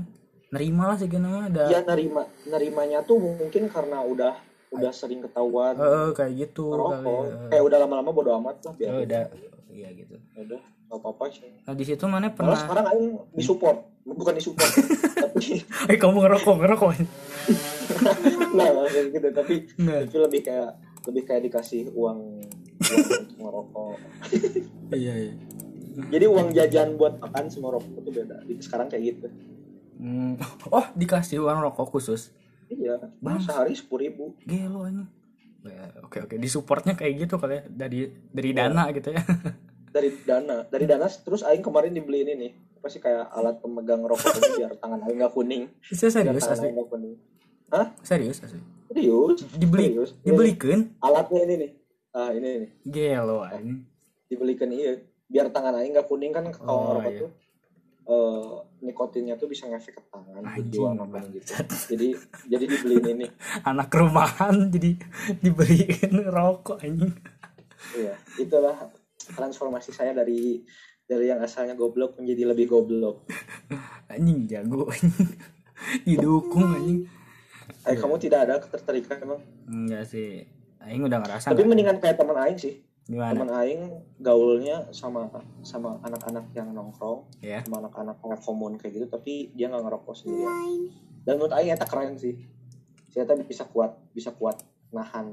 [0.54, 1.64] Nerima lah mah ada.
[1.66, 4.38] ya nerima nerimanya tuh mungkin karena udah
[4.70, 7.10] udah sering ketahuan Eh, kayak gitu kali.
[7.26, 7.38] ya.
[7.50, 9.24] kayak udah lama-lama bodo amat lah biar Oh, udah
[9.68, 10.14] iya gitu.
[10.36, 12.54] Udah nggak apa-apa sih Nah di situ mana malah pernah?
[12.56, 14.72] sekarang aing disupport bukan disupport
[15.24, 16.90] tapi Eh kamu ngerokok ngerokok.
[18.54, 18.68] nah
[19.10, 20.00] gitu tapi Enggak.
[20.06, 20.70] itu lebih kayak
[21.04, 22.20] lebih kayak dikasih uang
[22.80, 23.96] uang untuk ngerokok
[24.92, 25.34] Iya iya.
[26.10, 29.28] jadi uang jajan buat makan sama rokok itu beda Di- sekarang kayak gitu
[30.04, 30.36] Hmm.
[30.68, 32.36] Oh dikasih uang rokok khusus.
[32.68, 33.40] iya Bang.
[33.40, 35.06] sehari sepuluh ribu Gelo ini.
[35.64, 39.24] Ya, oke oke disupportnya kayak gitu kali ya dari dari dana gitu ya.
[39.96, 44.28] dari dana dari dana terus aing kemarin dibeliin ini apa sih kayak alat pemegang rokok
[44.34, 46.68] ini biar tangan aing nggak kuning biar serius asli.
[46.68, 47.16] aing kuning
[48.02, 48.60] Serius asli.
[48.88, 51.72] serius Dibeli serius Ini dibelikan alatnya ini nih
[52.12, 53.74] ah ini nih gelo ini.
[54.28, 57.22] dibelikan iya biar tangan aing nggak kuning kan kalau Oh, ngerokok iya.
[57.22, 57.32] tuh
[58.04, 61.52] eh, nikotinnya tuh bisa ngefek ke tangan kuning gitu
[61.96, 62.08] jadi
[62.52, 63.28] jadi dibeliin ini
[63.70, 65.00] Anak rumahan jadi
[65.40, 67.16] dibeliin rokok anjing.
[67.96, 68.92] iya itulah
[69.36, 70.64] transformasi saya dari
[71.04, 73.28] dari yang asalnya goblok menjadi lebih goblok
[74.14, 75.32] Anjing jago anjing.
[76.08, 77.00] Didukung anjing.
[77.88, 80.44] eh kamu tidak ada ketertarikan emang Enggak sih.
[80.84, 83.36] Aing udah ngerasa tapi mendingan kayak teman aing sih gimana?
[83.36, 83.84] teman aing
[84.16, 85.28] gaulnya sama
[85.60, 87.60] sama anak-anak yang nongkrong Ya.
[87.68, 90.88] sama anak-anak yang komun kayak gitu tapi dia nggak ngerokok sendirian.
[91.24, 92.36] Dan menurut Aing eta keren sih.
[93.08, 94.60] Si eta bisa kuat bisa kuat
[94.92, 95.32] nahan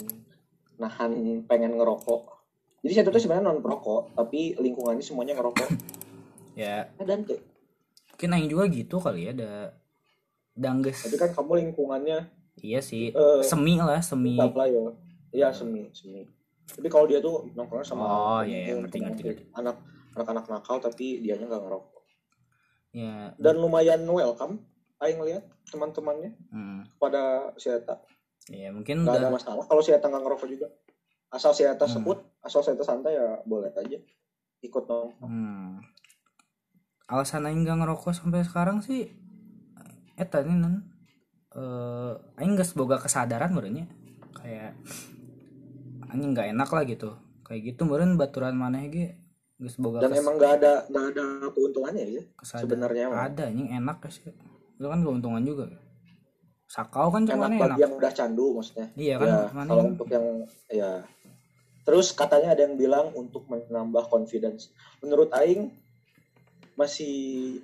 [0.79, 1.11] nahan
[1.47, 2.43] pengen ngerokok.
[2.83, 5.71] Jadi si eta tuh sebenarnya non perokok tapi lingkungannya semuanya ngerokok.
[6.59, 6.91] Ya.
[6.99, 7.39] Nah, dan tuh
[8.13, 9.73] mungkin aing juga gitu kali ya ada
[10.53, 11.07] dangges.
[11.07, 12.27] Tapi kan kamu lingkungannya
[12.61, 13.15] iya sih.
[13.15, 14.35] Eh, semi lah semi.
[14.37, 14.91] lah ya.
[15.31, 16.27] Iya semi semi
[16.77, 19.23] tapi kalau dia tuh nongkrong sama Oh, iya, iya, ngerti, ngerti,
[19.57, 19.83] anak
[20.15, 22.03] anak-anak nakal tapi dianya nggak ngerokok.
[22.91, 23.31] Ya.
[23.39, 24.67] Dan lumayan welcome
[25.01, 27.97] Aing ngeliat teman-temannya hmm, pada si Eta.
[28.53, 29.65] Ya mungkin nggak ada udah masalah.
[29.65, 30.69] Kalau si Eta nggak ngerokok juga.
[31.31, 31.95] Asal si Eta Hmm.
[31.99, 33.99] sebut asal si Eta santai ya boleh aja
[34.61, 35.25] ikut nongkrong.
[35.25, 35.81] Hmm,
[37.11, 39.11] alasan aing gak ngerokok sampai sekarang sih
[40.15, 40.85] eta nih non
[41.57, 43.91] eh aing gak boga kesadaran berenya
[44.39, 44.79] kayak
[46.11, 47.11] anjing nggak enak lah gitu.
[47.43, 49.07] Kayak gitu meureun baturan maneh ge
[49.57, 52.23] geus boga dan kes- emang nggak ada nggak ada keuntungannya ya?
[52.35, 52.63] Kesadaran.
[52.65, 54.31] sebenarnya ada anjing enak sih.
[54.77, 55.65] Itu kan keuntungan juga.
[56.65, 58.87] Sakau kan cuma enak enak, bagi yang udah candu maksudnya.
[58.95, 60.27] Iya kan ya mana kalau kan- untuk yang
[60.69, 60.91] ya
[61.81, 64.71] terus katanya ada yang bilang untuk menambah confidence.
[65.01, 65.75] Menurut Aing
[66.75, 67.59] masih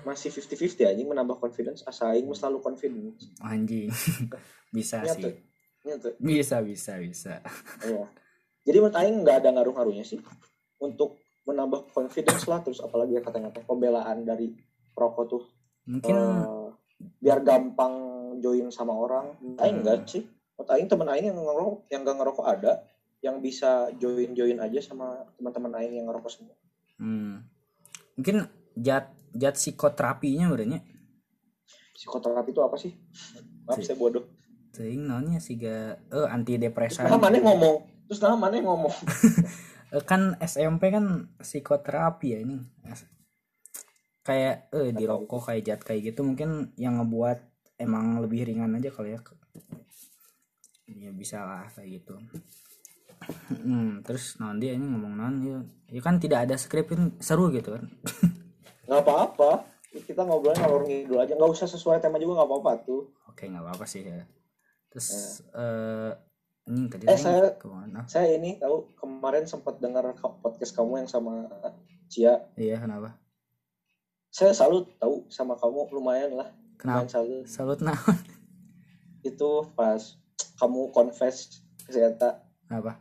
[0.00, 1.84] masih 50-50 anjing menambah confidence.
[1.84, 3.14] Asa Aing selalu confident.
[3.38, 3.88] Anjing.
[4.74, 5.28] Bisa Nyata.
[5.28, 5.34] sih
[5.80, 6.12] Nyata.
[6.18, 7.34] bisa bisa bisa.
[7.82, 8.04] Iya.
[8.62, 10.20] jadi menurut Aing nggak ada ngaruh-ngaruhnya sih
[10.78, 14.52] untuk menambah confidence lah terus apalagi ya katanya pembelaan dari
[14.90, 15.42] perokok tuh.
[15.86, 16.66] Mungkin eh,
[17.18, 17.94] biar gampang
[18.38, 19.32] join sama orang.
[19.56, 19.82] Aing Hmm.
[19.82, 20.22] enggak sih.
[20.54, 22.72] Menurut Aing temen Aing yang ngerokok yang gak ngerokok ada
[23.20, 26.56] yang bisa join join aja sama teman-teman Aing yang ngerokok semua.
[26.96, 27.48] Hmm,
[28.14, 30.84] mungkin jat jat psikoterapinya berenya
[31.94, 32.92] psikoterapi itu apa sih?
[33.64, 34.24] Maaf Si- saya bodoh
[34.70, 37.76] Ting nonnya sih ga eh anti terus depresan nah mana ngomong?
[38.06, 38.94] Terus nah mana ngomong?
[39.90, 42.62] Eh, kan SMP kan psikoterapi ya ini.
[44.22, 47.42] Kayak eh dirokok kayak jat kayak gitu mungkin yang ngebuat
[47.74, 49.20] emang lebih ringan aja kali ya.
[50.86, 52.14] Ya bisa lah kayak gitu.
[53.50, 55.58] Hmm, terus nanti ini ngomong non ya,
[55.90, 57.90] ya kan tidak ada skrip kan seru gitu kan.
[58.86, 59.66] Nggak apa-apa.
[59.90, 61.34] Kita ngobrolnya ngalor ngidul aja.
[61.34, 63.10] Nggak usah sesuai tema juga nggak apa-apa tuh.
[63.26, 64.22] Oke nggak apa-apa sih ya
[64.90, 66.12] terus eh
[66.70, 68.06] ini tadi Eh, saya- ke mana?
[68.06, 70.06] saya ini tahu kemarin sempat dengar
[70.42, 71.48] podcast kamu yang sama
[72.10, 72.38] Cia.
[72.54, 73.14] Iya kenapa?
[74.30, 76.50] Saya salut tahu sama kamu lumayan lah.
[76.78, 77.06] Kenapa?
[77.06, 77.44] Lumayan salut.
[77.46, 77.94] Salut nah
[79.26, 80.00] itu pas
[80.56, 82.96] kamu confess kesehatan kenapa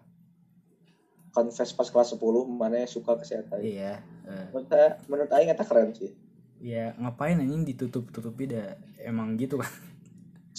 [1.31, 2.19] confess pas kelas 10
[2.49, 4.47] mana suka kesehatan iya eh.
[4.51, 6.11] menurut saya menurut Aing keren sih.
[6.59, 8.75] Ya ngapain anjing ditutup tutupi dah?
[8.99, 9.71] Emang gitu kan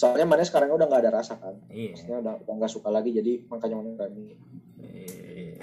[0.01, 1.53] soalnya mana sekarang udah nggak ada rasa kan.
[1.69, 1.93] Iya.
[1.93, 4.33] Maksudnya udah udah nggak suka lagi jadi makanya mana berani
[4.81, 5.61] Eh,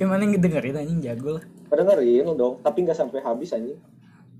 [0.00, 1.44] ya mana yang dengerin anjing jago lah.
[1.68, 3.76] Dengerin dong tapi nggak sampai habis anjing.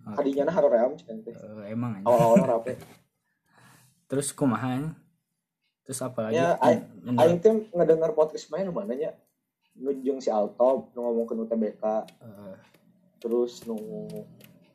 [0.07, 0.23] Oke.
[0.23, 1.35] hadinya nah haroream cen teh.
[1.37, 2.09] Eh, emang anjing.
[2.09, 2.73] Awal-awal rapi
[4.11, 4.95] terus kumaha anjing?
[5.87, 6.35] terus apa lagi?
[6.35, 9.13] Ya, Aing- teh ngedenger podcast main mana nya?
[9.77, 11.83] Nujung si Altop nu ngomong ke TBK
[12.25, 12.57] eh,
[13.21, 13.77] terus nu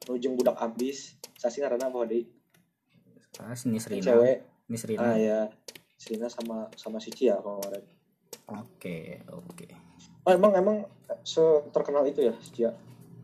[0.06, 1.18] nujung budak abis.
[1.42, 2.30] Sasi ngaranna apa deui
[3.32, 4.38] pas Nisrina cewek
[4.72, 5.40] Nisrina ah ya
[6.00, 7.86] Sina sama sama si Cia kemarin.
[8.50, 9.70] Oke oke.
[10.26, 10.78] Oh emang emang
[11.22, 12.72] se terkenal itu ya si Cia?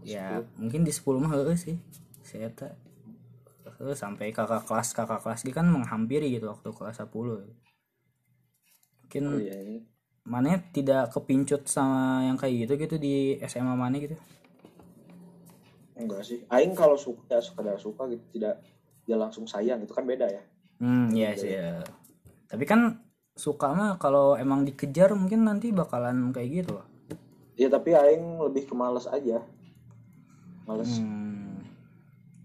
[0.06, 1.80] Ya mungkin di 10 mah heueuh sih.
[2.22, 2.78] Saya tak
[3.98, 7.14] sampai kakak kelas kakak kelas dia kan menghampiri gitu waktu kelas 10
[9.06, 9.86] mungkin oh iya ini
[10.28, 14.20] mana tidak kepincut sama yang kayak gitu gitu di SMA mana gitu?
[15.96, 16.44] Enggak sih.
[16.52, 18.60] Aing kalau suka ya sekedar suka gitu tidak
[19.08, 20.44] dia langsung sayang itu kan beda ya
[20.78, 21.82] Hmm, iya sih ya.
[22.48, 23.02] Tapi kan
[23.34, 26.88] suka mah kalau emang dikejar mungkin nanti bakalan kayak gitu loh.
[27.54, 29.42] ya tapi Aing lebih ke males aja
[30.66, 31.58] males Hmm.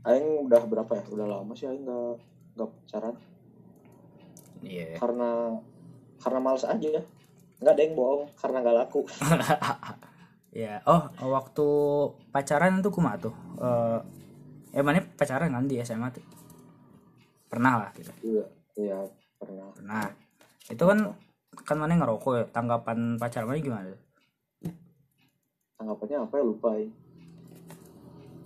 [0.02, 2.16] Aing udah berapa ya udah lama sih Aing nggak
[2.56, 3.16] nggak pacaran
[4.62, 4.96] Iya.
[4.96, 5.60] karena
[6.16, 7.04] karena males aja
[7.60, 9.00] nggak ada yang bohong karena nggak laku
[10.52, 10.84] Ya.
[10.84, 11.66] Oh, waktu
[12.28, 13.32] pacaran itu kumaha tuh?
[13.56, 13.98] Eh,
[14.76, 16.20] eh mana pacaran kan di SMA tuh?
[17.52, 18.08] Pernah lah gitu.
[18.24, 18.44] iya
[18.74, 18.96] iya
[19.36, 20.08] pernah Pernah.
[20.66, 20.98] Itu kan
[21.60, 22.44] kan mana ngerokok ya.
[22.48, 23.92] Tanggapan pacar mana gimana?
[25.74, 26.94] tanggapannya apa ya lupa Aing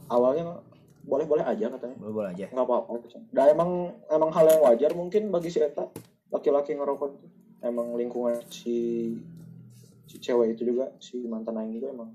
[0.09, 0.57] awalnya
[1.05, 2.47] boleh boleh aja katanya Boleh boleh aja.
[2.49, 2.97] nggak apa-apa
[3.31, 3.71] dan emang
[4.09, 5.85] emang hal yang wajar mungkin bagi si Eta
[6.29, 7.27] laki-laki ngerokok itu
[7.61, 9.13] emang lingkungan si
[10.03, 12.11] si cewek itu juga si mantan Aing juga emang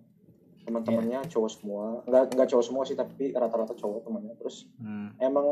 [0.61, 5.13] teman-temannya cowok semua nggak nggak cowok semua sih tapi rata-rata cowok temannya terus Hmm.
[5.17, 5.45] emang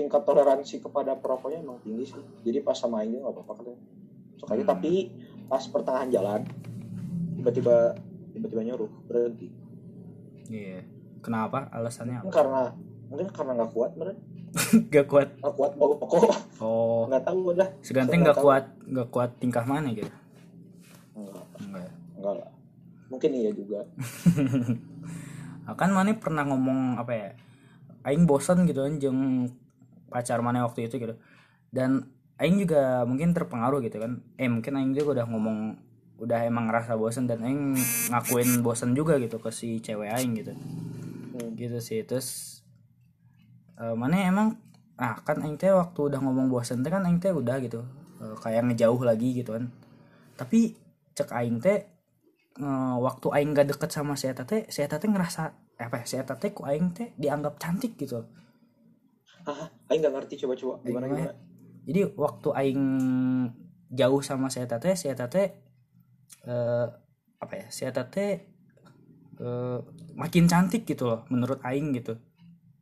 [0.00, 2.22] tingkat toleransi kepada perokoknya emang tinggi sih.
[2.40, 3.76] Jadi pas sama juga nggak apa-apa
[4.40, 4.72] Sok aja Hmm.
[4.72, 5.12] tapi
[5.44, 6.40] pas pertengahan jalan
[7.36, 7.92] tiba-tiba
[8.32, 9.52] tiba-tiba nyuruh berhenti.
[10.48, 10.80] Iya.
[11.20, 11.68] Kenapa?
[11.68, 12.32] Alasannya apa?
[12.32, 12.72] karena
[13.12, 14.16] mungkin karena nggak kuat bener.
[14.90, 15.28] Gak kuat?
[15.38, 16.22] Nggak kuat bawa pokok
[16.58, 17.06] oh.
[17.06, 18.44] Nggak tahu udah si ganteng Saya gak tahu.
[18.50, 20.10] kuat gak kuat tingkah mana gitu?
[21.14, 22.50] Enggak enggak enggak lah.
[23.12, 23.84] Mungkin iya juga.
[25.60, 27.28] Nah, kan mana pernah ngomong apa ya?
[28.02, 29.46] Aing bosan gitu kan jeung
[30.10, 31.14] pacar mana waktu itu gitu.
[31.70, 34.24] Dan aing juga mungkin terpengaruh gitu kan.
[34.40, 35.58] Eh mungkin aing juga udah ngomong
[36.20, 37.76] udah emang ngerasa bosan dan aing
[38.12, 40.52] ngakuin bosan juga gitu ke si cewek aing gitu.
[40.56, 41.54] Hmm.
[41.54, 42.00] gitu sih.
[42.02, 42.60] Terus
[43.76, 44.48] eh, mana emang
[45.00, 47.84] ah kan aing teh waktu udah ngomong bosan teh kan aing teh udah gitu
[48.20, 49.68] eh, kayak ngejauh lagi gitu kan.
[50.36, 50.76] Tapi
[51.12, 51.78] cek aing teh
[52.56, 56.04] eh, waktu aing gak deket sama si eta teh si eta teh ngerasa eh, apa
[56.04, 58.24] ya si eta teh ku aing teh dianggap cantik gitu
[59.48, 61.34] ah aing nggak ngerti coba-coba gimana mah- gimana?
[61.88, 62.82] Jadi waktu aing
[63.90, 65.48] jauh sama teh si eta teh
[66.46, 66.86] eh,
[67.40, 68.38] apa ya si eta teh
[69.40, 69.78] eh,
[70.14, 72.14] makin cantik gitu loh menurut aing gitu.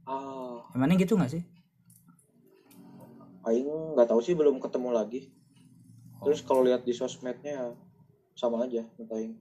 [0.04, 0.60] Ah.
[0.74, 1.42] Emangnya gitu gak sih?
[3.46, 5.22] Aing nggak tahu sih belum ketemu lagi.
[6.18, 6.26] Oh.
[6.26, 7.78] terus kalau lihat di sosmednya
[8.34, 9.34] sama aja menurut aing.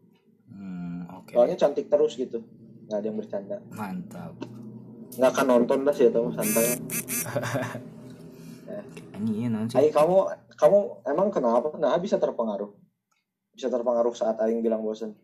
[0.47, 1.33] Hmm, oke.
[1.33, 2.45] Soalnya cantik terus gitu
[2.87, 3.57] nggak ada yang bercanda.
[3.73, 4.33] Mantap.
[5.17, 6.77] Nggak akan nonton dah sih atau santai
[9.17, 9.77] ini ya sih.
[9.77, 10.17] Aing kamu
[10.57, 11.73] kamu emang kenapa?
[11.77, 12.69] Nah bisa terpengaruh.
[13.53, 15.17] Bisa terpengaruh saat Aing bilang bosen.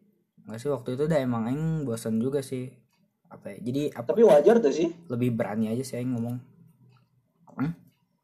[0.43, 2.73] Nggak sih waktu itu udah emang aing bosan juga sih.
[3.29, 4.89] Apa ya jadi apa tapi wajar tuh sih.
[5.07, 6.37] Lebih berani aja sih aing ngomong.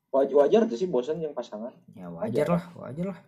[0.09, 1.69] Waj- wajar tuh sih bosen yang pasangan.
[1.93, 3.19] Ya wajar lah wajar lah.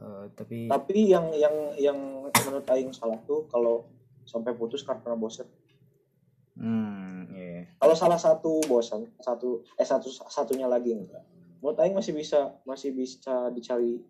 [0.00, 1.98] Eh, tapi tapi yang yang yang
[2.30, 3.90] menurut Aing salah tuh kalau
[4.24, 5.50] sampai putus karena bosen.
[6.54, 7.19] Hmm
[7.80, 11.22] kalau salah satu bosan satu eh satu satunya lagi enggak.
[11.60, 14.00] Menurut Aing masih bisa masih bisa dicari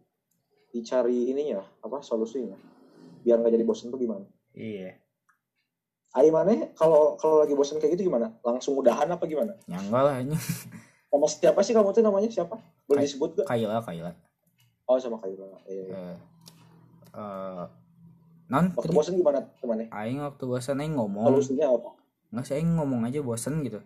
[0.71, 2.55] dicari ininya apa solusinya.
[3.27, 4.25] Biar nggak jadi bosan tuh gimana?
[4.55, 4.97] Iya.
[6.15, 8.35] Aing mana kalau kalau lagi bosan kayak gitu gimana?
[8.43, 9.55] Langsung udahan apa gimana?
[9.67, 10.35] Ya enggak lah ini
[11.11, 12.31] sama siapa sih kamu tuh namanya?
[12.31, 12.55] Siapa?
[12.87, 14.13] Boleh Kay- disebut gak Kayla Kayla.
[14.87, 15.47] Oh sama Kayla.
[15.67, 15.95] Iya, iya.
[15.95, 16.17] eh
[17.19, 17.65] eh,
[18.51, 19.91] non waktu bosan gimana temannya?
[19.91, 21.27] Aing waktu bosan aing ngomong.
[21.27, 22.00] Solusinya apa
[22.31, 23.83] nggak aing ngomong aja bosan gitu.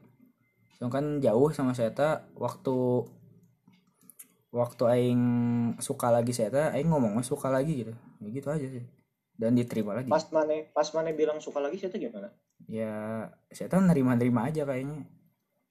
[0.76, 1.92] So kan jauh sama saya
[2.36, 2.76] waktu
[4.54, 5.22] waktu aing
[5.80, 7.92] suka lagi saya aing ngomongnya suka lagi gitu.
[8.20, 8.84] Ya gitu aja sih.
[9.34, 10.12] Dan diterima lagi.
[10.12, 12.30] Pas mana pas mana bilang suka lagi sih gimana?
[12.68, 15.08] Ya saya nerima nerima aja kayaknya.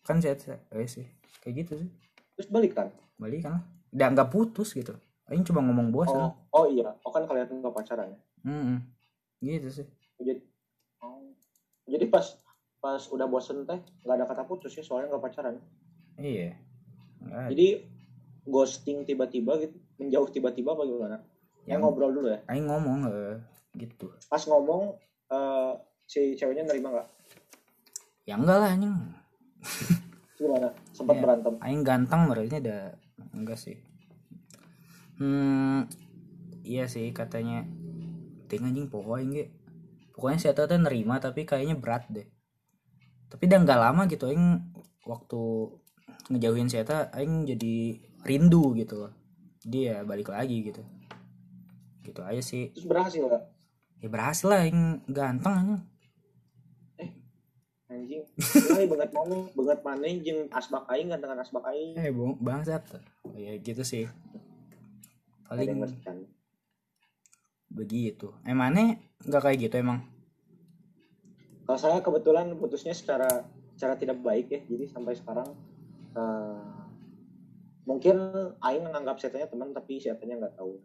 [0.01, 0.35] Kan saya
[0.73, 1.05] eh sih.
[1.45, 1.89] Kayak gitu sih.
[2.33, 2.89] Terus balik kan
[3.21, 3.63] balik kan lah.
[3.93, 4.97] Udah nggak putus gitu.
[5.29, 6.91] Aing cuma ngomong bosan oh oh iya.
[7.05, 8.19] Oh kan kalian nggak pacaran ya?
[8.43, 8.83] Mm-mm.
[9.39, 9.87] gitu sih.
[10.19, 10.43] Jadi
[10.99, 11.31] oh.
[11.87, 12.42] jadi pas
[12.83, 15.55] pas udah bosen teh nggak ada kata putus ya soalnya nggak pacaran.
[16.19, 16.51] Iya.
[17.23, 17.67] Nggak jadi
[18.43, 21.17] ghosting tiba-tiba gitu menjauh tiba-tiba apa gimana?
[21.63, 22.43] Yang ngobrol dulu ya.
[22.51, 23.39] Aing ngomong eh,
[23.79, 24.11] gitu.
[24.27, 24.99] Pas ngomong
[25.31, 25.71] eh,
[26.03, 27.07] si ceweknya nerima nggak?
[28.27, 28.95] Ya enggak lah anjing.
[30.43, 30.67] Gimana?
[30.91, 31.23] Sempat Iya.
[31.23, 31.53] berantem?
[31.63, 32.99] aing ganteng mereka ada
[33.31, 33.79] enggak sih.
[35.23, 35.87] Hmm
[36.67, 37.63] iya sih katanya.
[38.51, 39.47] Ting anjing poho aing ge.
[40.11, 42.27] Pokoknya saya tahu nerima tapi kayaknya berat deh
[43.33, 44.61] tapi udah nggak lama gitu aing
[45.09, 45.41] waktu
[46.29, 47.97] ngejauhin saya aing jadi
[48.29, 49.13] rindu gitu loh.
[49.65, 50.85] Dia balik lagi gitu.
[52.05, 52.69] Gitu aja sih.
[52.77, 53.43] Terus berhasil nggak?
[54.05, 55.81] Ya berhasil lah aing ganteng anjing.
[57.89, 58.23] Anjing
[58.77, 61.97] ini banget mau banget mana jeung asbak aing dengan asbak aing.
[61.97, 62.85] Eh bang bangsat.
[63.33, 64.05] Ya gitu sih.
[65.49, 65.81] Paling
[67.73, 68.29] begitu.
[68.45, 70.05] Emangnya nggak kayak gitu emang
[71.73, 74.61] kalau saya kebetulan putusnya secara secara tidak baik ya.
[74.61, 75.49] Jadi sampai sekarang
[76.13, 76.69] eh,
[77.89, 78.13] mungkin
[78.61, 80.77] Aing menganggap setannya teman tapi setannya nggak tahu.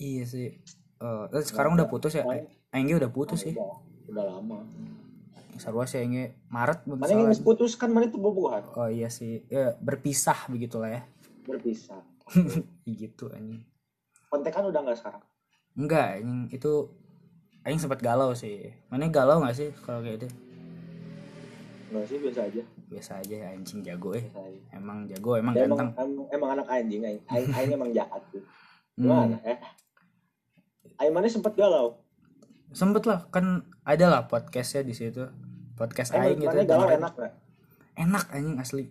[0.00, 0.48] Iya sih.
[0.96, 2.24] Eh, terus sekarang udah putus ya?
[2.24, 3.52] Main- Aing udah putus sih.
[3.52, 3.76] udah,
[4.16, 4.64] udah lama.
[5.60, 6.32] Sarua sih Aing.
[6.48, 8.64] Maret mana yang putus kan mana itu bobohan?
[8.80, 9.44] Oh iya sih.
[9.52, 11.02] Ya, berpisah begitulah ya.
[11.44, 12.00] Berpisah.
[12.88, 13.60] Gitu anjing.
[14.32, 15.20] Kontekan udah nggak sekarang?
[15.76, 16.48] Enggak anjing.
[16.48, 16.96] Itu
[17.64, 18.72] Aing sempat galau sih.
[18.92, 20.28] Mana galau nggak sih kalau kayak itu
[21.94, 22.62] nggak sih biasa aja.
[22.90, 24.26] Biasa aja anjing jago eh.
[24.74, 25.94] Emang jago emang Ya, ganteng.
[25.94, 27.20] emang, emang, anak anjing Aing.
[27.30, 28.42] Aing, Aing emang jahat tuh.
[28.98, 29.56] Hmm, gimana ya
[30.98, 32.02] Aing mana sempat galau?
[32.74, 35.22] Sempet lah kan ada lah podcastnya di situ.
[35.74, 37.32] Podcast Emang Aing gitu mana galau enak nggak?
[37.94, 38.84] Enak anjing asli.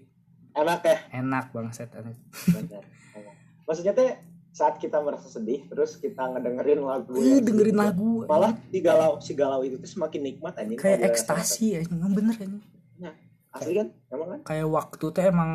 [0.53, 2.17] Enak ya enak bangset anjing.
[2.55, 2.83] Bener,
[3.19, 3.35] emang.
[3.67, 4.15] maksudnya teh
[4.53, 8.79] saat kita merasa sedih terus kita ngedengerin lagu Ih, yang dengerin sedih, lagu malah si
[8.85, 11.97] galau si galau itu tuh semakin nikmat anjing kayak ekstasi anjing.
[11.97, 12.61] Emang bener anjing.
[13.01, 13.13] Dirasakan.
[13.53, 13.87] asli kan?
[14.13, 14.39] Emang kan?
[14.45, 15.51] kayak waktu teh emang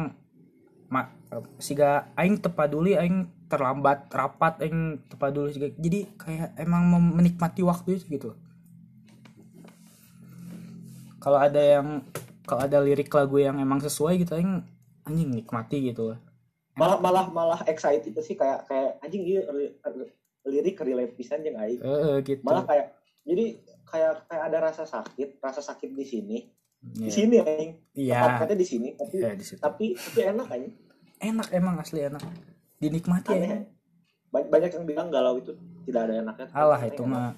[0.91, 1.15] ma,
[1.63, 5.71] siga aing tepaduli aing terlambat rapat aing tepaduli siga.
[5.79, 8.31] Jadi kayak emang menikmati waktu itu gitu.
[11.23, 12.03] Kalau ada yang
[12.51, 14.67] kalau ada lirik lagu yang emang sesuai gitu aing
[15.07, 16.19] anjing nikmati gitu
[16.79, 19.75] malah malah malah excited sih kayak kayak anjing li-
[20.47, 21.79] lirik relate pisan jeung aing.
[21.79, 22.41] Eh eh, gitu.
[22.41, 26.39] Malah kayak jadi kayak kayak ada rasa sakit rasa sakit di sini.
[26.79, 27.11] Di Iya.
[27.11, 28.19] sini aing iya.
[28.39, 29.59] Tepatnya di sini tapi di situ.
[29.59, 30.69] tapi tapi enak aja
[31.21, 32.23] enak emang asli enak.
[32.79, 33.49] Dinikmati aneh.
[33.51, 33.59] ya
[34.29, 35.51] Ba- banyak yang bilang galau itu
[35.83, 36.47] tidak ada enaknya.
[36.55, 37.35] Alah Tapi itu mah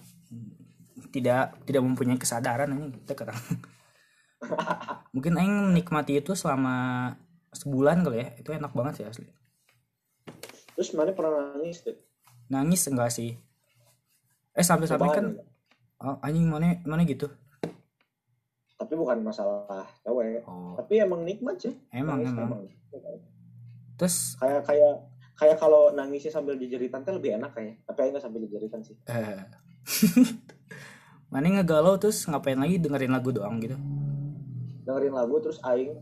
[1.08, 3.32] tidak tidak mempunyai kesadaran ini kita kata
[5.14, 7.16] mungkin aing menikmati itu selama
[7.50, 9.26] sebulan kali ya itu enak banget sih asli.
[10.78, 11.98] Terus mana pernah nangis tuh
[12.50, 13.38] nangis enggak sih?
[14.52, 16.18] Eh sampai sampai kan Cobaan.
[16.18, 17.30] oh, anjing mana mana gitu?
[18.74, 20.42] Tapi bukan masalah cewek.
[20.50, 20.74] Oh.
[20.74, 21.72] Tapi emang nikmat sih.
[21.94, 22.66] Emang Nangis emang.
[23.94, 24.34] terus?
[24.42, 24.94] Kayak kayak
[25.38, 28.98] kayak kalau nangisnya sambil dijeritan teh lebih enak kayak tapi aing nggak sambil dijeritan sih.
[29.06, 29.46] Eh.
[31.32, 33.78] Mana ngegalau terus ngapain lagi dengerin lagu doang gitu?
[34.82, 35.94] Dengerin lagu terus aing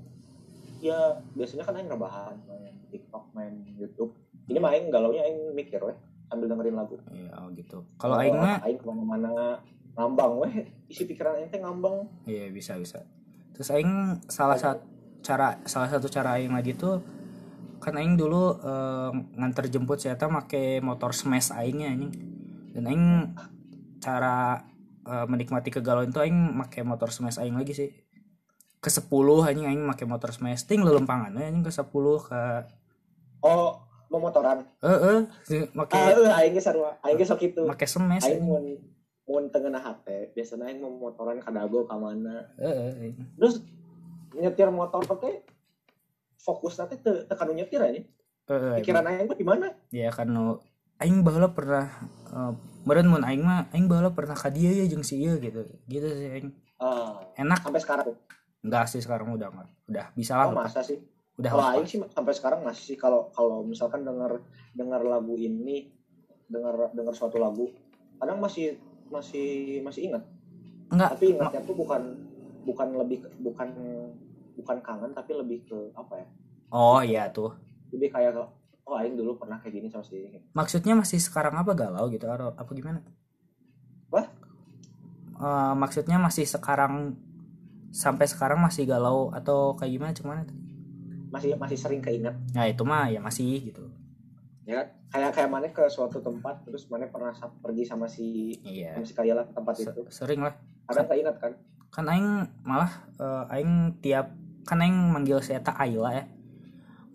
[0.78, 4.14] ya biasanya kan aing rebahan main TikTok main YouTube.
[4.48, 5.96] Ini mah aing galaunya aing mikir weh
[6.30, 6.96] sambil dengerin lagu.
[7.12, 7.84] Iya oh gitu.
[8.00, 9.60] Kalau aing mah aing ke mana-mana
[9.98, 10.54] ngambang weh
[10.88, 12.06] isi pikiran aing teh ngambang.
[12.24, 13.04] Iya bisa bisa.
[13.52, 14.82] Terus aing salah satu
[15.18, 17.02] cara salah satu cara aing lagi tuh
[17.82, 22.12] kan aing dulu eh, nganter jemput saya make motor smash aingnya anjing.
[22.72, 23.04] Dan aing
[23.98, 24.64] cara
[25.04, 27.90] eh, menikmati kegalauan itu aing make motor smash aing lagi sih
[28.78, 29.10] ke 10
[29.46, 32.40] anjing aing make motor smash ting lelempangan we anjing ke 10 ke
[33.42, 34.64] oh mau motoran?
[34.80, 35.18] Eh eh
[35.76, 37.62] make ah eh, aing ge sarua aing ge sok itu.
[37.68, 38.64] make smash aing mun
[39.28, 42.48] mun tengah hate biasanya aing mau motoran ka dago ka mana.
[42.56, 43.60] Eh, eh, terus
[44.32, 45.44] nyetir motor teh
[46.40, 48.04] fokus nanti te tekan nu nyetir aja eh,
[48.48, 49.68] eh, pikiran aing mah di mana?
[49.92, 50.64] Ya no
[50.98, 51.86] aing baheula pernah
[52.32, 52.52] uh,
[52.88, 55.68] meureun mun aing mah aing baheula pernah ka dieu ya jeung si ieu gitu.
[55.84, 56.48] Gitu sih aing
[56.80, 57.60] ah enak.
[57.60, 58.08] sampai sekarang
[58.64, 60.98] enggak sih sekarang udah enggak udah bisa lah oh masa sih?
[61.38, 61.70] Udah lepas.
[61.78, 64.42] aing sih sampai sekarang masih sih kalau kalau misalkan dengar
[64.74, 65.94] dengar lagu ini
[66.50, 67.70] dengar dengar suatu lagu
[68.18, 68.74] kadang masih
[69.08, 70.24] masih masih ingat.
[70.90, 72.02] Enggak tapi ingatnya tuh bukan
[72.66, 73.68] bukan lebih bukan
[74.58, 76.26] bukan kangen tapi lebih ke apa ya?
[76.74, 77.54] Oh iya tuh.
[77.94, 78.34] Lebih kayak
[78.88, 80.40] oh aing dulu pernah kayak gini sama si ini.
[80.56, 81.76] Maksudnya masih sekarang apa?
[81.76, 83.04] Galau gitu atau apa gimana?
[84.10, 84.26] Wah?
[85.38, 87.14] Eh, maksudnya masih sekarang
[87.88, 90.44] sampai sekarang masih galau atau kayak gimana cuman
[91.28, 92.36] masih masih sering keinget.
[92.56, 93.84] Nah itu mah ya masih gitu.
[94.68, 97.32] Ya kayak kayak mana ke suatu tempat terus mana pernah
[97.64, 98.96] pergi sama si iya.
[98.96, 100.02] sama si Kayla ke tempat Se- itu.
[100.12, 100.54] sering lah.
[100.88, 101.52] Kadang keinget kan?
[101.88, 102.28] Kan aing
[102.64, 104.32] malah eh, aing tiap
[104.68, 106.24] kan aing manggil si eta Ayla ya.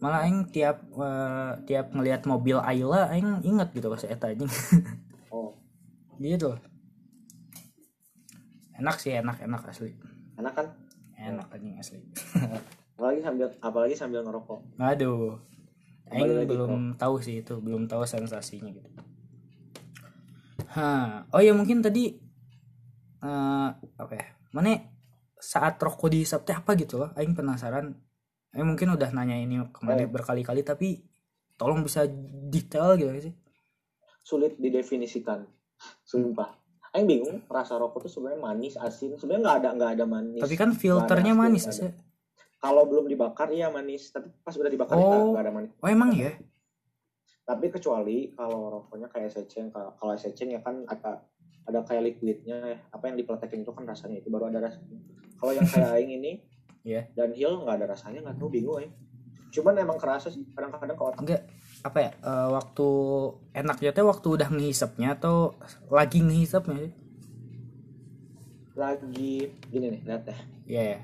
[0.01, 4.49] Malah aing tiap eh, tiap ngelihat mobil Ayla aing inget gitu si eta anjing.
[5.29, 5.53] Oh.
[6.21, 6.53] Gitu.
[8.77, 10.67] Enak sih enak enak asli enak kan?
[11.13, 11.99] Enak anjing asli.
[12.97, 14.79] Apalagi sambil apalagi sambil ngerokok.
[14.79, 15.37] Aduh.
[16.13, 18.89] Aing belum tahu sih itu belum tahu sensasinya gitu.
[20.77, 22.13] Ha oh ya mungkin tadi
[23.23, 24.77] eh apa ya mana
[25.41, 27.09] saat rokok dihisap teh apa gitu loh?
[27.17, 27.97] Aing penasaran.
[28.53, 30.13] Aing mungkin udah nanya ini kemarin Oh.
[30.13, 31.01] berkali-kali tapi
[31.57, 32.05] tolong bisa
[32.47, 33.33] detail gitu sih?
[34.23, 35.43] Sulit didefinisikan.
[36.07, 36.62] Sumpah
[36.93, 39.17] Aing bingung rasa rokok tuh sebenarnya manis asin.
[39.17, 40.41] Sebenarnya nggak ada nggak ada manis.
[40.41, 41.75] Tapi kan filternya asin, manis ada.
[41.75, 41.89] sih
[42.63, 44.07] kalau belum dibakar iya manis.
[44.07, 45.33] Tapi pas udah dibakar Oh.
[45.33, 45.71] nggak ada manis.
[45.75, 46.31] Oh emang ya?
[47.43, 51.25] Tapi kecuali kalau rokoknya kayak seceng kalau seceng ya kan ada
[51.63, 52.77] ada kayak liquidnya ya.
[52.91, 54.99] apa yang dipletekin itu kan rasanya itu baru ada rasanya
[55.39, 56.31] kalau yang kayak aing ini
[56.83, 57.07] Iya.
[57.15, 58.91] dan hill nggak ada rasanya nggak tahu bingung aing
[59.47, 61.19] cuman emang kerasa sih kadang-kadang ke otak.
[61.23, 61.41] Enggak
[61.83, 62.87] apa ya eh, waktu
[63.51, 65.59] enaknya teh waktu udah ngehisapnya atau
[65.91, 66.95] lagi ngehisapnya
[68.73, 70.39] lagi gini nih lihat deh.
[70.65, 70.99] Iya ya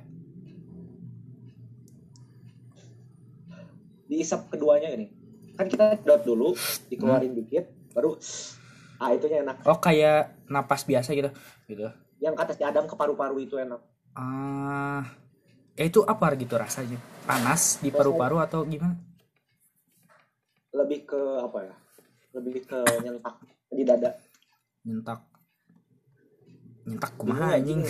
[4.09, 5.13] diisap keduanya gini
[5.53, 6.57] kan kita dot dulu
[6.89, 7.39] dikeluarin Hmm.
[7.45, 8.17] dikit baru
[8.99, 9.63] ah itunya enak.
[9.69, 11.29] Oh kayak napas biasa gitu
[11.69, 11.85] gitu.
[12.19, 13.79] Yang kata si Adam ke paru-paru itu enak.
[14.17, 15.03] Ah
[15.77, 16.97] ya itu apa gitu rasanya?
[17.27, 19.08] Panas di paru-paru atau gimana
[20.73, 21.75] lebih ke apa ya?
[22.37, 23.35] Lebih ke nyentak
[23.73, 24.11] di dada.
[24.85, 25.19] Nyentak.
[26.85, 27.81] Nyentak kumaha anjing?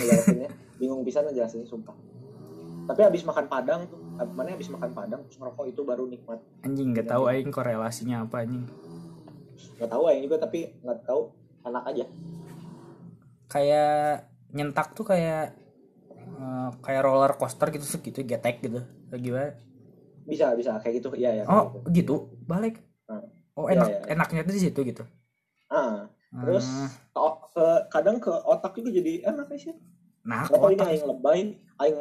[0.80, 1.92] bingung bisa ngejelasinnya sumpah.
[2.88, 6.40] Tapi habis makan padang tuh ab- mana habis makan padang terus ngerokok itu baru nikmat.
[6.64, 8.64] Anjing nggak tahu aing korelasinya apa anjing.
[9.76, 11.22] Nggak tahu yang juga tapi nggak tahu.
[11.60, 12.04] Enak aja.
[13.52, 15.52] Kayak nyentak tuh kayak
[16.16, 18.80] eh, kayak roller coaster gitu segitu getek gitu.
[19.12, 19.50] Kayak gimana?
[20.24, 20.80] Bisa bisa.
[20.80, 21.08] Kayak gitu.
[21.14, 22.74] Iya ya oh gitu balik.
[23.06, 23.26] Hmm.
[23.54, 24.06] oh enak iya, iya.
[24.18, 25.02] enaknya tuh di situ gitu.
[25.70, 26.66] ah terus
[27.14, 29.74] Ah, ke, kadang ke otak juga jadi enak sih.
[30.22, 31.40] Nah tahu ini aing lebay,
[31.82, 31.98] aing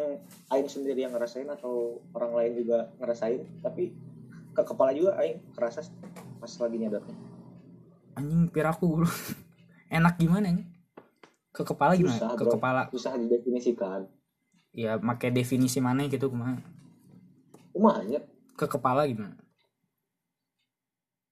[0.53, 3.89] aing sendiri yang ngerasain atau orang lain juga ngerasain, tapi
[4.53, 5.81] ke kepala juga aing kerasa
[6.39, 7.17] pas lagi nyadarnya.
[8.19, 9.07] anjing piraku
[9.97, 10.67] enak gimana nih
[11.55, 12.19] ke kepala gimana?
[12.19, 12.53] Susah, ke bro.
[12.53, 12.81] kepala.
[12.93, 14.01] Susah didefinisikan.
[14.69, 16.61] ya pakai definisi mana gitu ke mana
[17.73, 18.21] Kumanya
[18.53, 19.33] ke kepala gimana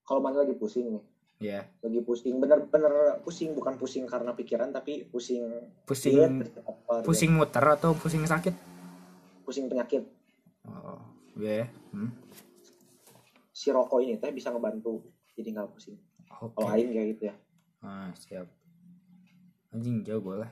[0.07, 1.03] kalau mana lagi pusing nih,
[1.43, 5.43] ya lagi pusing bener-bener pusing bukan pusing karena pikiran tapi pusing
[5.83, 6.27] pusing Iya,
[6.63, 8.55] apa, pusing muter atau pusing sakit
[9.43, 10.07] pusing penyakit.
[10.65, 10.99] oh
[11.35, 12.11] ya hmm.
[13.51, 15.01] Si rokok ini teh bisa ngebantu
[15.33, 15.97] jadi nggak pusing.
[16.31, 17.35] oke Kalau aing kayak gitu ya.
[17.79, 18.47] ah siap
[19.69, 20.49] anjing jauh boleh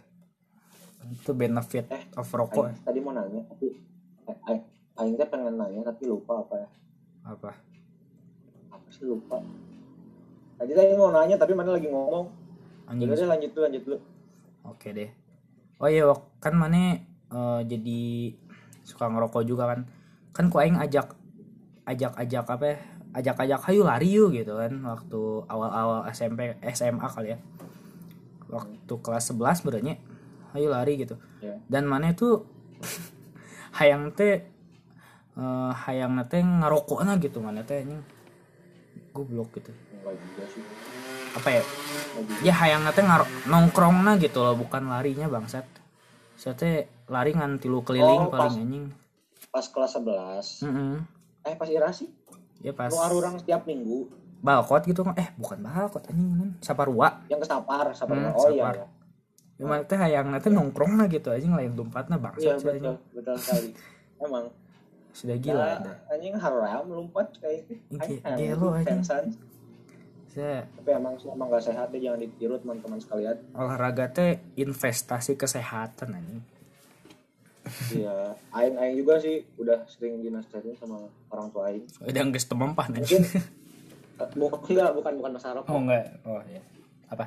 [1.07, 3.71] itu benefit Eh, of rokok Aing tadi mau nanya tapi
[4.25, 4.61] eh, aing,
[4.95, 6.67] aing teh pengen nanya tapi lupa apa ya?
[7.25, 7.51] apa
[9.03, 9.43] Lupa?
[10.55, 12.31] Tadi tadi mau nanya tapi mana lagi ngomong.
[12.87, 13.97] anjing Jadi lanjut dulu lanjut dulu.
[14.71, 15.09] Oke deh.
[15.81, 16.07] Oh iya,
[16.39, 16.95] kan mana
[17.31, 18.01] eh, jadi
[18.87, 19.83] suka ngerokok juga kan.
[20.31, 21.11] Kan ku aing ajak
[21.83, 22.77] ajak-ajak apa ya?
[23.15, 27.39] Ajak-ajak hayu lari yuk gitu kan waktu awal-awal SMP SMA kali ya.
[28.47, 29.95] Waktu kelas 11 berarti
[30.55, 31.19] hayu lari gitu.
[31.43, 31.59] Ya.
[31.67, 32.47] Dan mana itu
[33.79, 34.39] hayang teh
[35.35, 38.14] eh, hayang teh ngerokokna gitu mana teh anjing.
[39.15, 39.71] Goblok gitu.
[39.71, 40.61] Enggak juga sih.
[41.33, 41.63] Apa ya?
[42.41, 45.63] Ya hayang teh ngaro nongkrongna gitu loh bukan larinya bangsat
[46.35, 46.75] saya teh
[47.07, 48.85] lari ngan tilu keliling Oh, paling pas- anjing
[49.49, 50.47] Pas kelas 11.
[50.61, 50.93] Heeh.
[51.43, 52.11] Eh pas ira sih.
[52.59, 54.09] ya pas Nu orang setiap minggu
[54.41, 58.15] balkot gitu eh bukan balkot anjing kan saparua yang ke Sapar, Sapar.
[58.15, 58.63] Hmm, oh iya.
[58.63, 58.75] Sapar.
[58.75, 58.85] iya.
[59.55, 63.35] ya mana teh hayang teh nongkrongna gitu anjing lain dompatna Iya bangsat sih, betul, betul
[63.37, 63.69] sekali.
[64.23, 64.45] Emang
[65.15, 67.63] sudah gila Nah, anjing haram lompat kayak
[67.95, 68.99] Aing gelo, anjing.
[68.99, 69.23] pensan.
[70.27, 73.39] saya Tapi emang emang gak sehat deh jangan ditiru teman-teman sekalian.
[73.53, 76.43] olahraga teh investasi kesehatan anjing
[77.87, 81.87] Iya, aing aing juga sih udah sering dinasihatin sama orang tua aing.
[81.99, 83.23] udah geus temempah Mungkin anjing
[84.15, 86.61] eh, bu- enggak bukan bukan masalah oh enggak oh ya
[87.07, 87.25] apa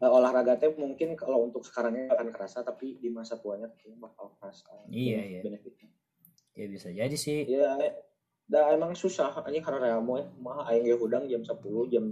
[0.00, 4.32] Eh, olahraga teh mungkin kalau untuk sekarang ini akan kerasa tapi di masa tuanya bakal
[4.34, 5.40] kerasa Iya, iya.
[5.44, 5.92] benefitnya
[6.54, 7.46] ya bisa jadi sih.
[7.46, 7.92] Iya, eh,
[8.50, 10.26] dah emang susah anjing karena reamo ya.
[10.42, 12.04] Mah aing hudang jam 10 jam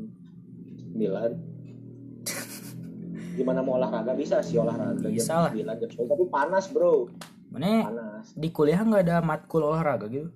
[0.95, 0.99] 9
[3.39, 4.15] gimana mau olahraga?
[4.15, 5.75] Bisa sih olahraga Bisa jam lah.
[5.77, 7.09] 9 jam 10 tapi panas bro.
[7.49, 8.27] Mana panas.
[8.37, 10.31] di kuliah nggak ada matkul olahraga gitu?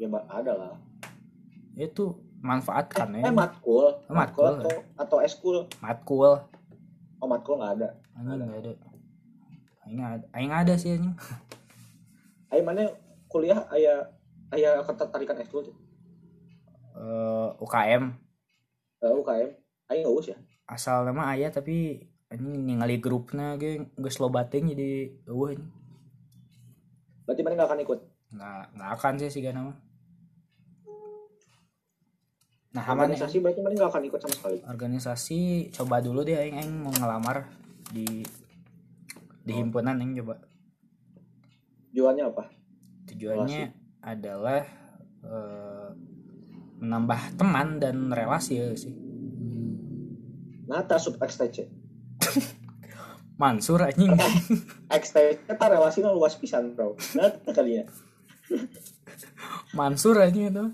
[0.00, 0.74] Ya ada lah.
[1.78, 3.30] Itu manfaatkan eh ya.
[3.30, 4.02] matkul.
[4.10, 4.58] Matkul.
[4.58, 5.70] atau atau eskul.
[5.78, 6.42] Matkul.
[7.22, 7.88] Oh matkul nggak ada?
[8.18, 8.72] Nggak ada?
[9.86, 10.26] Aing ada.
[10.34, 11.14] Aing ada sih anjing.
[12.52, 12.84] Ayo mana
[13.32, 14.12] kuliah aya
[14.52, 15.76] aya ketertarikan eskul tuh.
[16.92, 18.12] Eh, UKM
[19.02, 19.50] Eh, UKM
[19.90, 20.38] ayo nggak usah ya?
[20.68, 25.68] Asal nama ayah tapi anjing ningali grupnya ge geus lobating jadi eueuh anjing
[27.22, 27.98] berarti mana nggak akan ikut?
[28.32, 29.72] Nggak nggak akan sih sih nama.
[32.72, 33.20] Nah aman ya.
[33.20, 34.58] Organisasi berarti mana nggak akan ikut sama sekali?
[34.64, 35.40] Organisasi
[35.72, 36.56] coba dulu deh aing.
[36.60, 37.48] Aing mau ngelamar
[37.88, 38.24] di
[39.44, 40.40] di himpunan aing coba.
[41.92, 42.61] Jualnya apa
[43.22, 43.64] tujuannya
[44.02, 44.66] adalah
[45.22, 45.88] eh,
[46.82, 48.90] menambah teman dan relasi ya sih?
[50.66, 51.70] Nata sub XTC
[53.40, 54.10] Mansur anjing.
[55.02, 56.98] XTC kita relasinya luas pisan bro.
[57.14, 57.84] Nata kali ya.
[59.78, 60.64] Mansur anjing itu.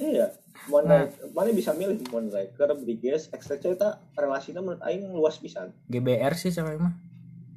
[0.00, 0.32] Iya.
[0.32, 0.40] Nah.
[0.72, 5.76] Monride mana bisa milih Monride karena Briges XTC kita relasinya menurut Aing luas pisan.
[5.92, 6.96] GBR sih sama mah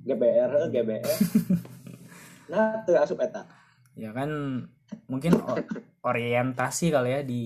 [0.07, 1.17] GBR GBR
[2.47, 3.43] nah tuh asup eta
[3.98, 4.30] ya kan
[5.10, 5.34] mungkin
[6.06, 7.43] orientasi kali ya di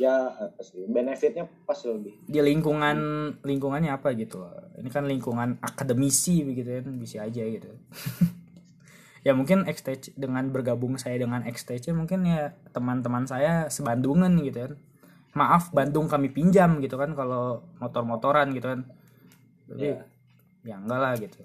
[0.00, 2.14] ya apa sih benefitnya pasti lebih.
[2.24, 2.96] Di lingkungan
[3.44, 4.40] lingkungannya apa gitu.
[4.80, 7.68] Ini kan lingkungan akademisi begitu kan bisa aja gitu.
[9.20, 14.80] Ya mungkin XTC dengan bergabung saya dengan XTC mungkin ya teman-teman saya sebandungan gitu kan
[15.36, 18.88] maaf Bandung kami pinjam gitu kan kalau motor-motoran gitu kan.
[19.68, 20.00] Tapi Iya.
[20.64, 21.44] ya enggak lah gitu.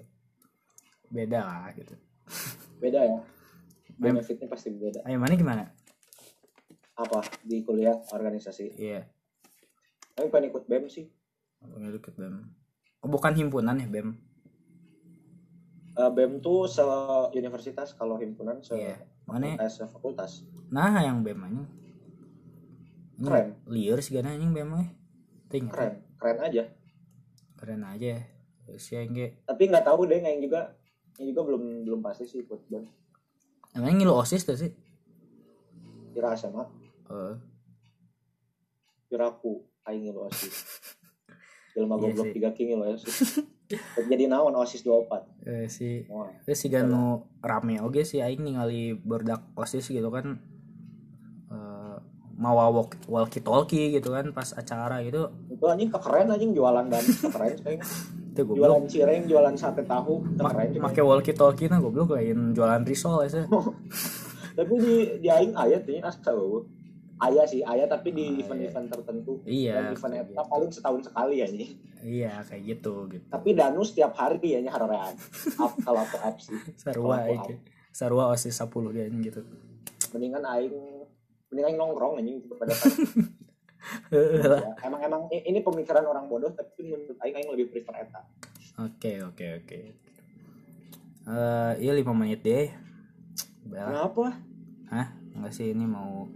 [1.12, 2.00] Beda lah gitu
[2.82, 3.18] beda ya.
[3.96, 5.00] Benefitnya pasti beda.
[5.08, 5.64] Ayo mana gimana?
[6.96, 7.24] Apa?
[7.44, 8.76] Di kuliah organisasi.
[8.76, 9.08] Iya.
[10.16, 11.08] Aing pengen ikut BEM sih.
[11.60, 12.36] Pokoknya deket BEM.
[13.04, 14.16] Oh, bukan himpunan ya BEM?
[15.96, 16.84] Eh, BEM tuh se
[17.36, 18.96] universitas kalau himpunan se Iya.
[19.24, 19.56] Mana?
[19.68, 20.44] se fakultas.
[20.68, 21.64] Nah yang BEM aja.
[23.16, 23.56] Keren.
[23.64, 24.86] liar sih gana anjing BEM mah.
[25.48, 26.04] Ting keren.
[26.20, 26.64] Keren aja.
[27.56, 28.12] Keren aja.
[28.76, 29.40] Si engge.
[29.48, 30.76] Tapi nggak tahu deh yang juga
[31.16, 32.84] yang juga belum belum pasti sih ikut BEM
[33.76, 34.72] emang ngilu osis tuh sih?
[36.16, 36.64] Kira SMA
[37.06, 37.34] Eh,
[39.06, 40.54] kira aku aing ngilu osis.
[41.76, 42.96] Jelma Iya goblok tiga king loh ya
[44.06, 48.96] jadi naon osis 24 Eh, si Wah, eh, si Ganu rame oge sih aing ningali
[48.96, 50.40] berdak osis gitu kan.
[51.52, 51.96] Eh
[52.36, 55.32] mau walk walkie talkie gitu kan pas acara gitu.
[55.52, 57.84] Itu anjing kekeren anjing jualan dan kekeren kayaknya
[58.36, 60.84] itu goblok jualan cireng jualan sate tahu juga.
[60.84, 63.48] make walkie talkie nah goblok lain jualan risol ya
[64.56, 66.64] tapi di di aing aya tuh asa eueuh.
[67.16, 69.40] aya sih aya tapi di event-event tertentu.
[69.48, 71.68] Iya, Dan event eta paling setahun sekali ya nih.
[72.04, 73.24] Iya kayak gitu gitu.
[73.32, 75.16] Tapi danu setiap hari ya nya harorean.
[75.56, 76.56] Up- kalau aku app sih.
[76.84, 77.56] Sarua aing
[77.88, 79.40] sarua osis 10 dia gitu.
[80.12, 80.76] Mendingan aing
[81.48, 82.76] mendingan aing nongkrong anjing lah.
[84.10, 88.20] Ya, emang emang ini pemikiran orang bodoh tapi menurut aing aing lebih prefer eta
[88.76, 89.78] Oke oke oke.
[91.26, 92.68] Eh iya 5 menit deh.
[93.64, 93.82] Bel.
[93.82, 94.36] kenapa
[94.86, 95.08] Hah?
[95.34, 96.28] Enggak sih ini mau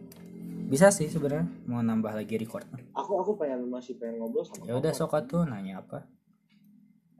[0.67, 2.63] bisa sih sebenarnya mau nambah lagi record.
[2.91, 5.01] aku aku pengen masih pengen ngobrol sama Ya udah kamu.
[5.03, 6.07] sok atuh nanya apa?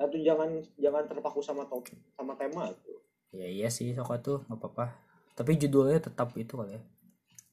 [0.01, 0.49] atau jangan
[0.81, 2.97] jangan terpaku sama topik sama tema tuh
[3.31, 4.87] Ya iya sih sok atuh nggak apa-apa.
[5.37, 6.83] Tapi judulnya tetap itu kali ya.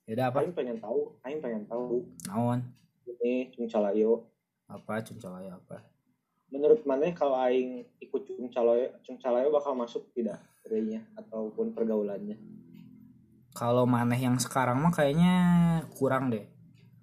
[0.08, 0.38] Ya udah apa?
[0.40, 2.64] aing pengen tahu aing pengen tahu Naon?
[3.06, 4.24] ini cungcalayo
[4.66, 5.84] Apa cuncalaya apa?
[6.48, 12.40] menurut mana kalau aing ikut cungcalayo cungcalayo bakal masuk tidak kerjanya ataupun pergaulannya
[13.52, 15.34] Kalau maneh yang sekarang mah kayaknya
[15.92, 16.46] kurang deh.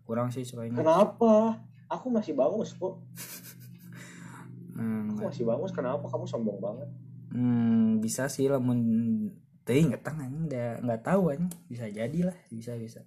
[0.05, 0.79] Kurang sih kayaknya.
[0.79, 2.95] kenapa aku masih bangus kok
[4.75, 6.89] Hmm, aku masih bangus kenapa kamu sombong banget
[7.31, 8.81] hmm, bisa sih lamun
[9.65, 11.53] teuing nggak tahu anjing udah nggak tahu anjing.
[11.69, 13.01] Bisa jadi lah bisa bisa.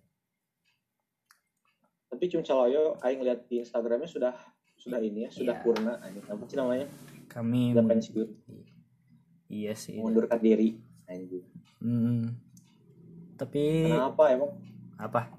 [2.07, 4.33] Tapi cungcalayo aing lihat di instagramnya sudah
[4.77, 5.63] sudah ini ya sudah Iya.
[5.63, 6.25] purna anjing.
[6.25, 6.87] Apa sih namanya?
[7.29, 8.29] Kami sudah pensiun.
[9.47, 11.45] Iya sih mengundurkan diri anjing.
[11.77, 12.33] Hmm.
[13.37, 14.49] tapi kenapa emang?
[14.97, 15.29] Apa?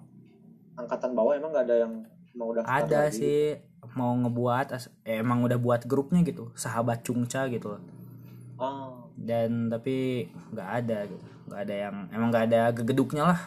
[0.79, 2.07] Angkatan bawah emang gak ada yang
[2.39, 3.19] mau daftar ada lagi?
[3.19, 3.43] sih
[3.99, 4.71] mau ngebuat
[5.03, 7.83] eh, emang udah buat grupnya gitu sahabat cungca gitu loh.
[8.55, 11.27] Ah dan tapi nggak ada gitu.
[11.51, 13.41] Nggak ada yang emang nggak ada gegeduknya lah.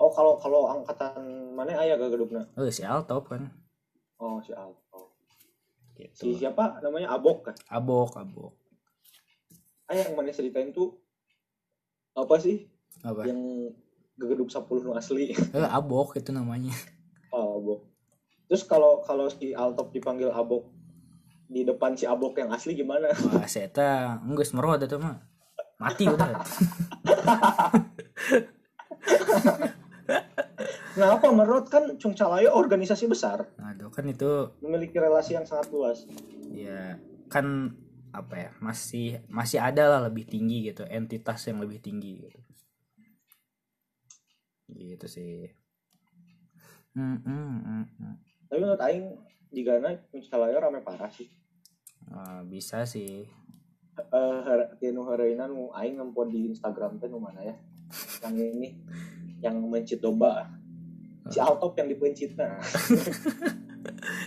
[0.00, 3.52] Oh kalau kalau angkatan mana ayah gak gedukna oh si Altop kan
[4.16, 5.12] oh si Alto.
[6.16, 6.80] Si gitu siapa?
[6.80, 7.56] Namanya Abok kan?
[7.68, 8.56] Abok abok.
[9.92, 10.96] Ayah yang mana ceritain tuh?
[12.16, 12.64] Apa sih?
[13.04, 13.28] Apa?
[13.28, 13.76] Yang
[14.16, 15.36] gegeduk 10 nu asli.
[15.56, 16.72] Eh, abok itu namanya.
[17.28, 17.80] Oh Abok.
[18.48, 20.72] Terus kalau kalau si Altop dipanggil Abok
[21.50, 23.10] di depan si Abok yang asli gimana?
[23.10, 23.66] Wah saya
[24.22, 25.18] enggak semerot itu mah.
[25.82, 26.30] Mati udah.
[30.94, 33.50] Kenapa menurut kan Cungcalayo organisasi besar.
[33.58, 36.06] Aduh kan itu memiliki relasi yang sangat luas.
[36.54, 37.74] Ya kan
[38.10, 42.38] apa ya masih masih ada lah lebih tinggi gitu entitas yang lebih tinggi gitu.
[44.70, 45.50] Gitu sih.
[46.90, 48.14] Hmm, hmm, hmm.
[48.50, 49.14] tapi menurut Aing
[49.54, 49.78] jika
[50.10, 51.30] Cungcalayo rame parah sih
[52.08, 53.28] Ah, bisa sih.
[54.00, 54.40] Eh
[54.80, 57.52] tinu hareuna nu aing ngempon di Instagram teh nu mana ya?
[58.24, 58.68] Yang ini
[59.44, 60.48] yang mencit domba.
[61.28, 62.58] Si Altop yang dipencitna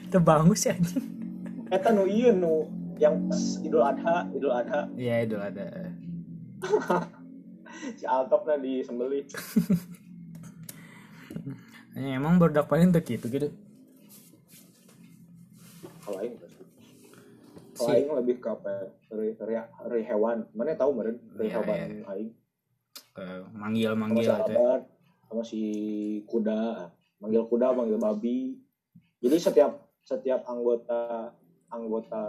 [0.05, 1.03] itu bagus ya anjing.
[1.73, 2.69] Eta nu ieu nu
[3.01, 4.87] yang pas Idul Adha Idul Adha.
[4.93, 5.89] Ya itu ada
[7.97, 9.25] si Altop nah disembelih.
[11.97, 13.49] Ya, emang berdak paling tuh gitu gitu
[16.03, 16.19] kalau
[17.83, 18.87] kalau Si- aing lebih ke apa ya?
[19.09, 22.05] Hari, hari, hari hewan mana tahu meren hari Iya, hewan iya.
[22.09, 22.31] aing
[23.13, 24.83] Eh, manggil sama manggil si itu Albert
[25.23, 25.61] sama si
[26.25, 26.61] kuda
[27.19, 28.57] manggil kuda manggil babi
[29.19, 29.71] jadi setiap
[30.01, 31.29] setiap anggota
[31.67, 32.23] anggota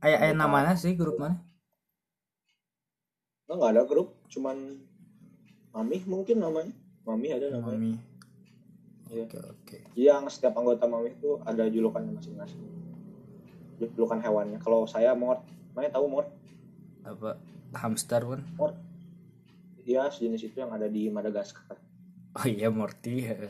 [0.00, 1.40] ayah ayah namanya sih grup mana
[3.44, 4.76] Nah, nggak ada grup, cuman
[5.68, 6.68] Mami mungkin namanya.
[7.02, 7.64] Mami ada namanya.
[7.72, 7.92] mami
[9.08, 9.24] Iya.
[9.24, 12.60] oke oke Jadi yang setiap anggota Mami itu ada julukannya masing-masing.
[13.78, 14.58] Julukan hewannya.
[14.58, 16.28] Kalau saya mort, mana tahu mort?
[17.00, 17.40] apa
[17.72, 18.42] hamster kan
[19.80, 21.72] Iya, sejenis itu yang ada di Madagaskar.
[22.36, 23.48] oh iya Morty ya.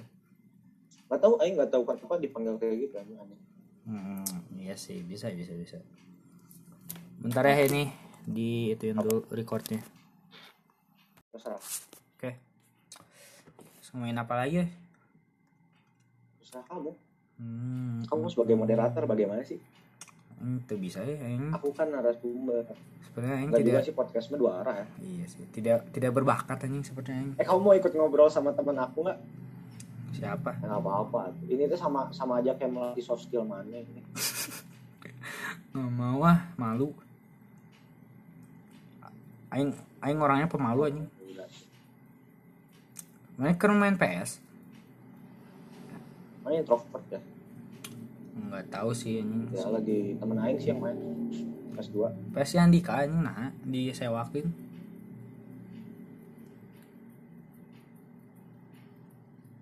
[1.10, 3.38] Nggak tahu, Aing nggak tahu kenapa dipanggil kayak gitu aneh aneh.
[3.82, 4.22] Hmm,
[4.54, 5.82] iya sih bisa bisa bisa.
[7.18, 7.90] Bentar ya ini
[8.22, 9.82] di ituin dulu recordnya.
[11.34, 11.58] Terserah,
[12.14, 12.30] Oke.
[13.82, 14.62] Samain apa lagi?
[14.62, 14.66] ya?
[16.38, 16.94] terserah kamu.
[17.42, 19.58] Hmm, Kamu sebagai moderator bagaimana sih?
[20.40, 21.14] Hmm, itu bisa ya.
[21.14, 22.64] Yang Aku kan narasumber.
[23.08, 24.86] sebenarnya yang tidak sih podcastnya dua arah ya.
[25.02, 28.78] iya sih tidak tidak berbakat anjing sepertinya yang Eh kamu mau ikut ngobrol sama teman
[28.78, 29.18] aku nggak?
[30.18, 30.50] siapa?
[30.58, 31.30] Nggak apa-apa.
[31.46, 34.02] Ini tuh sama sama aja kayak melatih soft skill mana ini.
[35.72, 36.90] Nggak mau ah malu.
[39.54, 39.70] Aing
[40.02, 41.08] aing orangnya pemalu anjing.
[43.38, 44.42] Mana main PS?
[46.42, 47.22] Mana introvert ya?
[48.38, 49.50] Enggak nggak tahu sih anjing.
[49.50, 50.98] Ya lagi temen aing sih yang main.
[51.74, 54.46] Kelas 2 PS yang di anjing nah disewakin.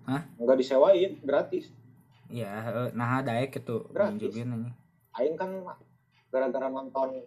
[0.07, 0.23] Hah?
[0.39, 1.73] nggak disewain gratis.
[2.31, 4.75] Ya eh, nah daek itu nunjukin anjing.
[5.17, 5.51] Aing kan
[6.29, 7.25] gara-gara nonton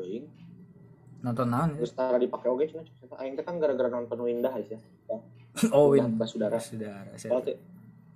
[0.00, 0.24] Aing,
[1.20, 1.84] nonton naon ya?
[1.84, 4.80] terus tara dipakai oke cerita aing kan gara-gara nonton Windah aja
[5.76, 6.56] oh Windah saudara.
[6.56, 7.56] Soalnya teh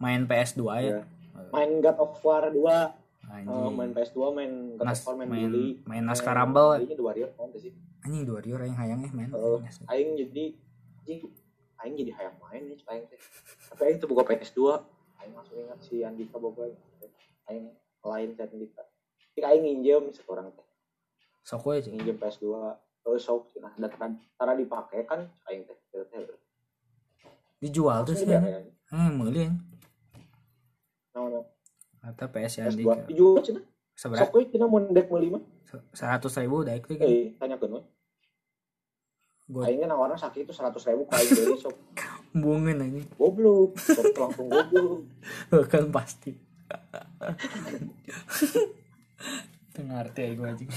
[0.05, 0.80] main PS2 ya?
[0.82, 0.98] Iya.
[1.50, 2.88] main God of War 2 eh,
[3.32, 5.68] anjing main PS2 main God Nas- of War main, main- Bully.
[5.88, 6.76] main Naskah Rumble.
[6.76, 7.72] Bully-nya The Warrior oh, sih?
[8.05, 9.32] Anjing dua rior yang hayang eh main.
[9.32, 9.57] Oh,
[9.88, 10.44] aing jadi
[11.00, 11.20] anjing
[11.80, 13.20] aing jadi hayang main nih cek aing teh.
[13.72, 14.61] Tapi aing tuh buka PS2
[15.18, 16.68] aing langsung ingat si Andika Boboy
[17.48, 17.72] aing
[18.05, 18.84] lain si Andika.
[19.32, 20.66] Jadi aing nginjem seorang teh.
[21.40, 22.44] Sok we cing nginjem PS2
[23.00, 25.76] terus sok nah dan tara- tara dipakai kan aing teh
[27.61, 28.40] dijual tuh sih ya.
[28.44, 29.48] eh meuli
[32.04, 33.60] atau PS yang di PS2 dijual cina
[33.96, 34.28] seberapa?
[34.28, 35.42] Sok cina mau dek meuli mah
[35.94, 37.06] seratus ribu daek tuh gitu.
[37.06, 37.82] Eh tanyakeun we
[39.44, 41.76] gue aingnya nawarna sakit itu seratus ribu kain deui sok.
[42.34, 43.06] Buangin anjing.
[43.14, 45.06] Goblok sok langsung goblok.
[45.70, 46.34] Kan pasti.
[49.74, 50.70] Tengah arti ya gue anjing.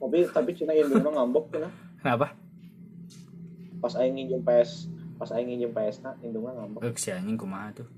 [0.00, 1.68] Tapi tapi cina indungna ngambek cina.
[2.02, 2.34] Kenapa?
[3.78, 6.80] Pas aing nginjem PS pas aing nginjem PS na indungna ngambek.
[6.88, 7.88] Eh si anjing kumaha tuh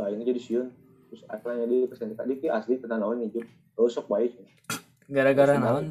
[0.00, 0.72] wah ini jadi siun
[1.12, 4.40] terus akhirnya dia pesen tadi ki asli pernah naon terus sok baik
[5.04, 5.84] gara-gara Terus naon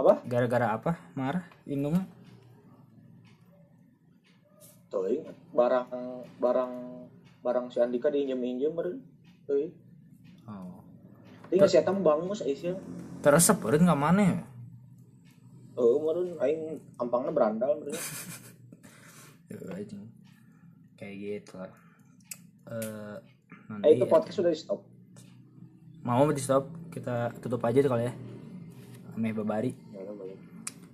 [0.00, 0.24] apa?
[0.24, 0.96] Gara-gara apa?
[1.12, 2.00] Marah indung
[4.90, 5.22] tuh ini
[5.54, 5.86] barang
[6.42, 6.72] barang
[7.46, 8.98] barang si Andika diinjem injem meren
[9.46, 9.70] tuh
[10.50, 10.82] oh.
[11.50, 12.74] Ini nggak siapa bangus Aisyah
[13.22, 14.42] teresep beureun ka mana ya
[15.78, 17.94] oh meren aing ampangnya berandal meren
[21.00, 21.56] kayak gitu.
[21.56, 21.72] Lah
[22.68, 23.16] eh
[23.72, 24.10] nanti eh itu ya.
[24.12, 24.80] podcast sudah di stop.
[26.04, 28.14] Mau di stop kita tutup aja kali ya.
[29.16, 30.04] Ame babari ya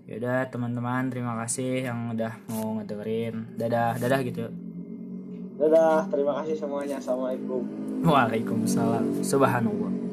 [0.07, 3.59] Yaudah teman-teman terima kasih yang udah mau ngedengerin.
[3.59, 4.46] Dadah dadah gitu.
[5.59, 7.02] Dadah terima kasih semuanya.
[7.02, 7.66] Assalamualaikum.
[8.07, 9.26] Waalaikumsalam.
[9.26, 10.05] Subhanallah